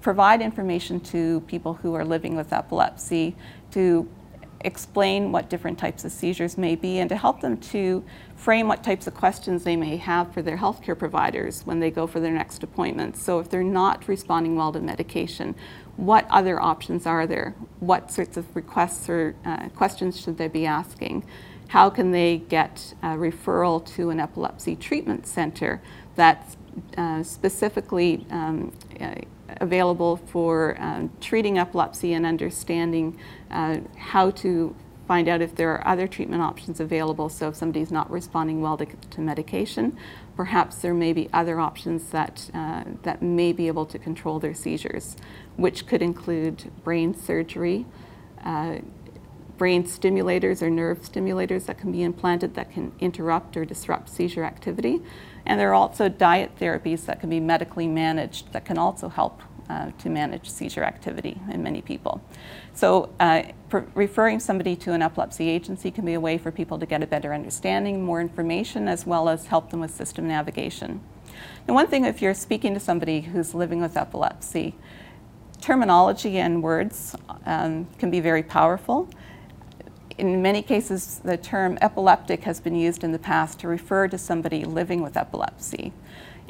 provide 0.00 0.42
information 0.42 1.00
to 1.00 1.40
people 1.42 1.74
who 1.74 1.94
are 1.94 2.04
living 2.04 2.36
with 2.36 2.52
epilepsy 2.52 3.36
to 3.70 4.08
explain 4.64 5.30
what 5.30 5.50
different 5.50 5.78
types 5.78 6.04
of 6.04 6.12
seizures 6.12 6.56
may 6.58 6.74
be 6.74 6.98
and 6.98 7.08
to 7.10 7.16
help 7.16 7.40
them 7.40 7.56
to 7.58 8.04
frame 8.34 8.66
what 8.66 8.82
types 8.82 9.06
of 9.06 9.14
questions 9.14 9.62
they 9.64 9.76
may 9.76 9.96
have 9.96 10.32
for 10.32 10.42
their 10.42 10.56
healthcare 10.56 10.98
providers 10.98 11.62
when 11.64 11.80
they 11.80 11.90
go 11.90 12.06
for 12.06 12.18
their 12.20 12.32
next 12.32 12.62
appointment. 12.62 13.16
So 13.16 13.38
if 13.38 13.50
they're 13.50 13.62
not 13.62 14.08
responding 14.08 14.56
well 14.56 14.72
to 14.72 14.80
medication, 14.80 15.54
what 15.96 16.26
other 16.30 16.60
options 16.60 17.06
are 17.06 17.26
there? 17.26 17.54
What 17.80 18.10
sorts 18.10 18.36
of 18.36 18.56
requests 18.56 19.08
or 19.08 19.36
uh, 19.44 19.68
questions 19.70 20.20
should 20.20 20.38
they 20.38 20.48
be 20.48 20.66
asking? 20.66 21.24
How 21.68 21.90
can 21.90 22.10
they 22.10 22.38
get 22.38 22.94
a 23.02 23.08
referral 23.08 23.84
to 23.94 24.10
an 24.10 24.20
epilepsy 24.20 24.76
treatment 24.76 25.26
center 25.26 25.80
that's 26.16 26.56
uh, 26.96 27.22
specifically 27.22 28.26
um, 28.30 28.72
uh, 29.00 29.14
available 29.60 30.16
for 30.16 30.76
um, 30.78 31.10
treating 31.20 31.58
epilepsy 31.58 32.12
and 32.14 32.26
understanding 32.26 33.18
uh, 33.50 33.78
how 33.96 34.30
to 34.30 34.74
find 35.06 35.28
out 35.28 35.42
if 35.42 35.54
there 35.54 35.70
are 35.70 35.86
other 35.86 36.06
treatment 36.06 36.42
options 36.42 36.80
available. 36.80 37.28
So 37.28 37.48
if 37.48 37.56
somebody's 37.56 37.90
not 37.90 38.10
responding 38.10 38.60
well 38.60 38.76
to, 38.78 38.86
to 38.86 39.20
medication, 39.20 39.96
perhaps 40.36 40.76
there 40.76 40.94
may 40.94 41.12
be 41.12 41.28
other 41.32 41.60
options 41.60 42.10
that, 42.10 42.50
uh, 42.54 42.84
that 43.02 43.22
may 43.22 43.52
be 43.52 43.66
able 43.66 43.86
to 43.86 43.98
control 43.98 44.38
their 44.40 44.54
seizures, 44.54 45.16
which 45.56 45.86
could 45.86 46.02
include 46.02 46.70
brain 46.82 47.14
surgery, 47.14 47.84
uh, 48.44 48.78
brain 49.56 49.84
stimulators 49.84 50.62
or 50.62 50.70
nerve 50.70 51.00
stimulators 51.00 51.66
that 51.66 51.78
can 51.78 51.92
be 51.92 52.02
implanted 52.02 52.54
that 52.54 52.72
can 52.72 52.92
interrupt 53.00 53.56
or 53.56 53.64
disrupt 53.64 54.08
seizure 54.08 54.44
activity. 54.44 55.00
And 55.46 55.60
there 55.60 55.70
are 55.70 55.74
also 55.74 56.08
diet 56.08 56.58
therapies 56.58 57.06
that 57.06 57.20
can 57.20 57.30
be 57.30 57.40
medically 57.40 57.86
managed 57.86 58.52
that 58.52 58.64
can 58.64 58.78
also 58.78 59.08
help 59.08 59.42
uh, 59.68 59.90
to 59.98 60.10
manage 60.10 60.50
seizure 60.50 60.84
activity 60.84 61.40
in 61.50 61.62
many 61.62 61.80
people. 61.80 62.20
So, 62.74 63.10
uh, 63.18 63.44
referring 63.94 64.40
somebody 64.40 64.76
to 64.76 64.92
an 64.92 65.00
epilepsy 65.00 65.48
agency 65.48 65.90
can 65.90 66.04
be 66.04 66.14
a 66.14 66.20
way 66.20 66.36
for 66.36 66.50
people 66.50 66.78
to 66.78 66.86
get 66.86 67.02
a 67.02 67.06
better 67.06 67.32
understanding, 67.32 68.04
more 68.04 68.20
information, 68.20 68.88
as 68.88 69.06
well 69.06 69.28
as 69.28 69.46
help 69.46 69.70
them 69.70 69.80
with 69.80 69.90
system 69.90 70.28
navigation. 70.28 71.00
Now, 71.66 71.74
one 71.74 71.86
thing 71.86 72.04
if 72.04 72.20
you're 72.20 72.34
speaking 72.34 72.74
to 72.74 72.80
somebody 72.80 73.22
who's 73.22 73.54
living 73.54 73.80
with 73.80 73.96
epilepsy, 73.96 74.76
terminology 75.60 76.38
and 76.38 76.62
words 76.62 77.16
um, 77.46 77.88
can 77.98 78.10
be 78.10 78.20
very 78.20 78.42
powerful. 78.42 79.08
In 80.16 80.42
many 80.42 80.62
cases, 80.62 81.20
the 81.24 81.36
term 81.36 81.76
epileptic 81.80 82.44
has 82.44 82.60
been 82.60 82.76
used 82.76 83.02
in 83.02 83.10
the 83.10 83.18
past 83.18 83.58
to 83.60 83.68
refer 83.68 84.06
to 84.08 84.18
somebody 84.18 84.64
living 84.64 85.02
with 85.02 85.16
epilepsy. 85.16 85.92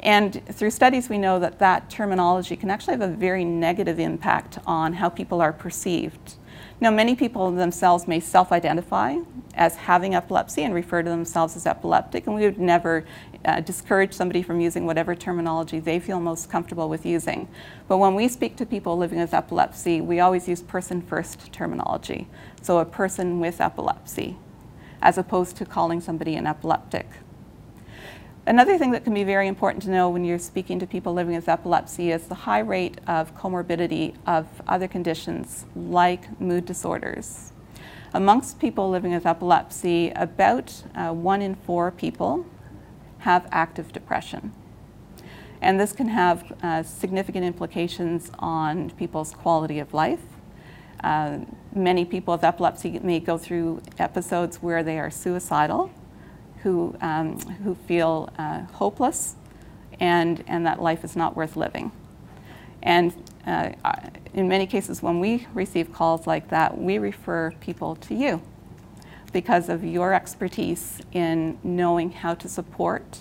And 0.01 0.45
through 0.49 0.69
studies, 0.69 1.09
we 1.09 1.17
know 1.17 1.39
that 1.39 1.57
that 1.59 1.89
terminology 1.89 2.55
can 2.55 2.69
actually 2.69 2.93
have 2.93 3.01
a 3.01 3.07
very 3.07 3.43
negative 3.43 3.99
impact 3.99 4.59
on 4.67 4.93
how 4.93 5.09
people 5.09 5.41
are 5.41 5.51
perceived. 5.51 6.35
Now, 6.79 6.91
many 6.91 7.15
people 7.15 7.49
themselves 7.51 8.07
may 8.07 8.19
self 8.19 8.51
identify 8.51 9.17
as 9.55 9.75
having 9.75 10.13
epilepsy 10.13 10.63
and 10.63 10.73
refer 10.73 11.01
to 11.01 11.09
themselves 11.09 11.55
as 11.55 11.65
epileptic, 11.65 12.27
and 12.27 12.35
we 12.35 12.41
would 12.41 12.59
never 12.59 13.05
uh, 13.45 13.59
discourage 13.61 14.13
somebody 14.13 14.41
from 14.41 14.59
using 14.59 14.85
whatever 14.85 15.15
terminology 15.15 15.79
they 15.79 15.99
feel 15.99 16.19
most 16.19 16.49
comfortable 16.49 16.89
with 16.89 17.05
using. 17.05 17.47
But 17.87 17.97
when 17.97 18.15
we 18.15 18.27
speak 18.27 18.55
to 18.57 18.65
people 18.65 18.97
living 18.97 19.19
with 19.19 19.33
epilepsy, 19.33 20.01
we 20.01 20.19
always 20.19 20.47
use 20.47 20.61
person 20.61 21.01
first 21.01 21.51
terminology. 21.53 22.27
So, 22.61 22.79
a 22.79 22.85
person 22.85 23.39
with 23.39 23.61
epilepsy, 23.61 24.37
as 25.01 25.17
opposed 25.17 25.55
to 25.57 25.65
calling 25.65 26.01
somebody 26.01 26.35
an 26.35 26.47
epileptic. 26.47 27.07
Another 28.47 28.77
thing 28.77 28.91
that 28.91 29.03
can 29.03 29.13
be 29.13 29.23
very 29.23 29.47
important 29.47 29.81
to 29.83 29.89
know 29.89 30.07
when 30.09 30.23
you're 30.23 30.37
speaking 30.37 30.77
to 30.79 30.85
people 30.85 31.13
living 31.13 31.35
with 31.35 31.49
epilepsy 31.49 32.11
is 32.11 32.27
the 32.27 32.35
high 32.35 32.59
rate 32.59 32.99
of 33.07 33.35
comorbidity 33.35 34.13
of 34.27 34.45
other 34.67 34.87
conditions 34.87 35.65
like 35.75 36.39
mood 36.39 36.65
disorders. 36.65 37.53
Amongst 38.13 38.59
people 38.59 38.89
living 38.89 39.13
with 39.13 39.25
epilepsy, 39.25 40.11
about 40.11 40.83
uh, 40.93 41.11
one 41.11 41.41
in 41.41 41.55
four 41.55 41.89
people 41.89 42.45
have 43.25 43.47
active 43.51 43.91
depression. 43.91 44.53
And 45.59 45.79
this 45.79 45.93
can 45.93 46.09
have 46.09 46.53
uh, 46.61 46.83
significant 46.83 47.43
implications 47.43 48.31
on 48.37 48.91
people's 48.91 49.31
quality 49.31 49.79
of 49.79 49.95
life. 49.95 50.21
Uh, 51.03 51.39
many 51.73 52.05
people 52.05 52.35
with 52.35 52.43
epilepsy 52.43 52.99
may 52.99 53.19
go 53.19 53.39
through 53.39 53.81
episodes 53.97 54.57
where 54.57 54.83
they 54.83 54.99
are 54.99 55.09
suicidal 55.09 55.89
who, 56.61 56.95
um, 57.01 57.39
who 57.63 57.73
feel 57.73 58.29
uh, 58.37 58.61
hopeless 58.73 59.35
and, 59.99 60.43
and 60.45 60.63
that 60.67 60.79
life 60.79 61.03
is 61.03 61.15
not 61.15 61.35
worth 61.35 61.55
living. 61.55 61.91
And 62.83 63.11
uh, 63.47 63.71
in 64.35 64.47
many 64.47 64.67
cases, 64.67 65.01
when 65.01 65.19
we 65.19 65.47
receive 65.55 65.91
calls 65.91 66.27
like 66.27 66.49
that, 66.49 66.77
we 66.77 66.99
refer 66.99 67.53
people 67.59 67.95
to 67.95 68.13
you 68.13 68.39
because 69.35 69.67
of 69.67 69.83
your 69.83 70.13
expertise 70.13 71.01
in 71.11 71.59
knowing 71.61 72.09
how 72.09 72.33
to 72.33 72.47
support 72.47 73.19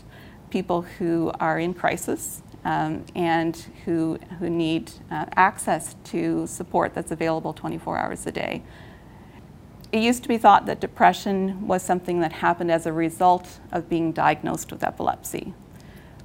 people 0.48 0.83
who 0.83 1.33
are 1.40 1.59
in 1.59 1.74
crisis 1.74 2.40
um, 2.64 3.05
and 3.16 3.57
who, 3.85 4.16
who 4.38 4.48
need 4.48 4.92
uh, 5.11 5.24
access 5.35 5.96
to 6.05 6.46
support 6.46 6.94
that's 6.94 7.11
available 7.11 7.53
24 7.53 7.98
hours 7.98 8.29
a 8.29 8.31
day 8.31 8.62
it 9.90 9.98
used 9.98 10.22
to 10.22 10.29
be 10.29 10.38
thought 10.38 10.66
that 10.66 10.79
depression 10.79 11.66
was 11.66 11.83
something 11.83 12.20
that 12.20 12.35
happened 12.35 12.70
as 12.70 12.87
a 12.87 12.92
result 12.92 13.59
of 13.72 13.88
being 13.88 14.11
diagnosed 14.12 14.72
with 14.72 14.83
epilepsy. 14.83 15.55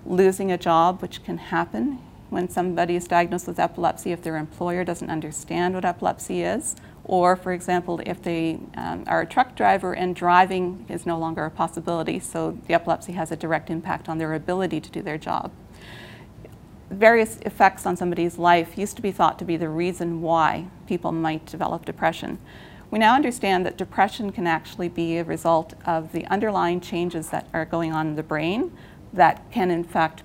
Losing 0.08 0.52
a 0.52 0.58
job, 0.58 1.04
which 1.04 1.24
can 1.24 1.38
happen, 1.38 2.00
when 2.30 2.50
somebody 2.50 2.96
is 2.96 3.08
diagnosed 3.08 3.48
with 3.48 3.60
epilepsy 3.60 4.12
if 4.12 4.24
their 4.24 4.38
employer 4.38 4.84
doesn't 4.84 5.10
understand 5.10 5.76
what 5.76 5.86
epilepsy 5.86 6.42
is, 6.42 6.76
or, 7.10 7.36
for 7.36 7.54
example, 7.54 8.00
if 8.06 8.22
they 8.22 8.60
um, 8.78 9.04
are 9.08 9.22
a 9.22 9.26
truck 9.26 9.56
driver 9.56 9.94
and 9.94 10.16
driving 10.16 10.86
is 10.88 11.08
no 11.08 11.18
longer 11.18 11.44
a 11.44 11.50
possibility, 11.50 12.20
so 12.20 12.56
the 12.68 12.76
epilepsy 12.76 13.14
has 13.14 13.32
a 13.32 13.36
direct 13.36 13.72
impact 13.72 14.08
on 14.08 14.20
their 14.20 14.36
ability 14.36 14.80
to 14.80 14.92
do 14.92 15.02
their 15.02 15.18
job. 15.18 15.52
Various 16.92 17.38
effects 17.38 17.88
on 17.88 17.98
somebody's 17.98 18.38
life 18.38 18.78
used 18.78 18.96
to 18.96 19.02
be 19.02 19.12
thought 19.12 19.40
to 19.40 19.46
be 19.46 19.58
the 19.58 19.70
reason 19.70 20.22
why 20.22 20.68
people 20.86 21.12
might 21.12 21.48
develop 21.48 21.84
depression. 21.84 22.38
We 22.92 23.00
now 23.00 23.16
understand 23.16 23.66
that 23.66 23.76
depression 23.76 24.32
can 24.32 24.46
actually 24.46 24.90
be 24.90 25.18
a 25.18 25.24
result 25.24 25.74
of 25.88 26.12
the 26.12 26.28
underlying 26.28 26.80
changes 26.80 27.32
that 27.32 27.48
are 27.54 27.66
going 27.66 27.92
on 27.92 28.06
in 28.10 28.16
the 28.18 28.24
brain 28.24 28.72
that 29.14 29.52
can, 29.52 29.72
in 29.72 29.84
fact, 29.84 30.22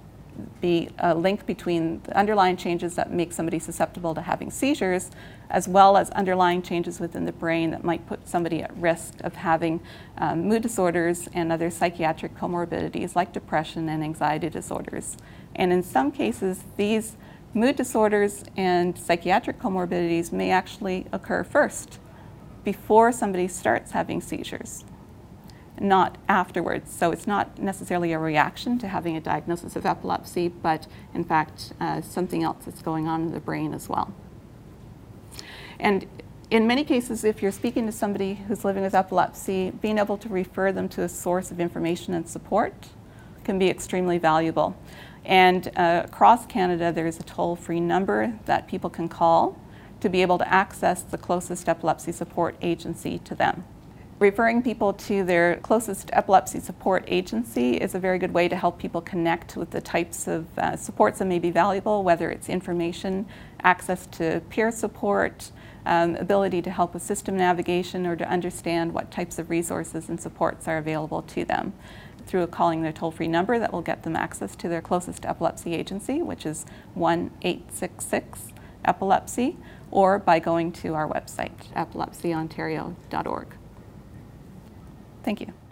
be 0.61 0.89
a 0.99 1.15
link 1.15 1.47
between 1.47 2.01
the 2.03 2.17
underlying 2.17 2.57
changes 2.57 2.95
that 2.95 3.11
make 3.11 3.33
somebody 3.33 3.59
susceptible 3.59 4.15
to 4.15 4.23
having 4.23 4.51
seizures, 4.51 5.11
as 5.51 5.69
well 5.69 5.97
as 5.97 6.11
underlying 6.11 6.63
changes 6.63 7.01
within 7.01 7.25
the 7.25 7.33
brain 7.33 7.71
that 7.71 7.85
might 7.85 8.07
put 8.07 8.27
somebody 8.27 8.63
at 8.63 8.77
risk 8.77 9.15
of 9.21 9.35
having 9.35 9.81
um, 10.19 10.49
mood 10.49 10.63
disorders 10.63 11.29
and 11.35 11.53
other 11.53 11.71
psychiatric 11.71 12.37
comorbidities 12.37 13.15
like 13.15 13.33
depression 13.33 13.89
and 13.89 14.03
anxiety 14.03 14.49
disorders. 14.49 15.17
And 15.55 15.73
in 15.73 15.83
some 15.83 16.11
cases, 16.11 16.65
these 16.77 17.17
mood 17.53 17.77
disorders 17.77 18.45
and 18.57 18.99
psychiatric 18.99 19.61
comorbidities 19.61 20.33
may 20.33 20.51
actually 20.51 21.07
occur 21.13 21.45
first 21.45 21.99
before 22.65 23.13
somebody 23.13 23.47
starts 23.47 23.93
having 23.93 24.21
seizures 24.21 24.85
not 25.81 26.19
afterwards. 26.29 26.93
So 26.93 27.11
it's 27.11 27.27
not 27.27 27.59
necessarily 27.59 28.13
a 28.13 28.19
reaction 28.19 28.79
to 28.79 28.89
having 28.89 29.17
a 29.17 29.21
diagnosis 29.21 29.77
of 29.77 29.87
epilepsy, 29.87 30.49
but 30.49 30.87
in 31.13 31.25
fact, 31.25 31.73
uh, 31.81 32.01
something 32.01 32.43
else 32.43 32.65
that's 32.65 32.83
going 32.83 33.09
on 33.09 33.23
in 33.23 33.33
the 33.33 33.41
brain 33.41 33.75
as 33.75 33.89
well. 33.89 34.13
And 35.81 36.07
in 36.51 36.67
many 36.67 36.85
cases, 36.85 37.25
if 37.25 37.43
you're 37.43 37.53
speaking 37.53 37.87
to 37.87 37.93
somebody 37.93 38.35
who's 38.35 38.65
living 38.65 38.83
with 38.83 38.95
epilepsy, 38.95 39.71
being 39.71 39.99
able 39.99 40.17
to 40.19 40.29
refer 40.29 40.71
them 40.71 40.89
to 40.91 41.03
a 41.03 41.09
source 41.09 41.51
of 41.51 41.59
information 41.59 42.15
and 42.15 42.29
support 42.29 42.75
can 43.43 43.59
be 43.59 43.69
extremely 43.69 44.19
valuable. 44.19 44.77
And 45.25 45.71
uh, 45.77 46.03
across 46.05 46.47
Canada, 46.47 46.93
there's 46.93 47.19
a 47.19 47.23
toll 47.23 47.57
free 47.57 47.81
number 47.81 48.39
that 48.45 48.69
people 48.69 48.91
can 48.91 49.09
call 49.09 49.59
to 50.01 50.09
be 50.09 50.23
able 50.23 50.39
to 50.39 50.53
access 50.53 51.03
the 51.03 51.17
closest 51.17 51.69
epilepsy 51.69 52.13
support 52.13 52.57
agency 52.61 53.19
to 53.21 53.35
them. 53.35 53.65
Referring 54.25 54.63
people 54.63 54.95
to 54.95 55.23
their 55.23 55.57
closest 55.57 56.09
epilepsy 56.15 56.59
support 56.59 57.05
agency 57.09 57.77
is 57.77 57.95
a 57.95 57.99
very 57.99 58.19
good 58.19 58.33
way 58.33 58.49
to 58.49 58.57
help 58.57 58.79
people 58.79 59.03
connect 59.03 59.55
with 59.55 59.71
the 59.71 59.83
types 59.83 60.27
of 60.27 60.47
uh, 60.59 60.77
supports 60.77 61.19
that 61.19 61.27
may 61.27 61.39
be 61.39 61.51
valuable, 61.51 62.03
whether 62.03 62.31
it's 62.31 62.49
information, 62.49 63.27
access 63.61 64.07
to 64.07 64.41
peer 64.49 64.71
support, 64.71 65.53
um, 65.85 66.17
ability 66.17 66.63
to 66.63 66.71
help 66.71 66.95
with 66.95 67.03
system 67.03 67.37
navigation, 67.37 68.07
or 68.07 68.17
to 68.17 68.27
understand 68.27 68.95
what 68.95 69.11
types 69.11 69.39
of 69.39 69.51
resources 69.51 70.09
and 70.09 70.19
supports 70.19 70.67
are 70.67 70.79
available 70.79 71.21
to 71.21 71.45
them 71.45 71.75
through 72.25 72.47
calling 72.47 72.81
their 72.81 72.93
toll 72.93 73.11
free 73.11 73.29
number 73.29 73.59
that 73.59 73.75
will 73.75 73.83
get 73.83 74.05
them 74.05 74.17
access 74.17 74.57
to 74.57 74.71
their 74.71 74.81
closest 74.81 75.27
epilepsy 75.27 75.75
agency, 75.75 76.23
which 76.23 76.47
is 76.47 76.65
1 76.95 77.31
866 77.43 78.55
epilepsy, 78.87 79.59
or 79.91 80.19
by 80.19 80.39
going 80.39 80.73
to 80.73 80.95
our 80.95 81.07
website, 81.07 81.71
epilepsyontario.org. 81.77 83.49
Thank 85.25 85.41
you. 85.41 85.64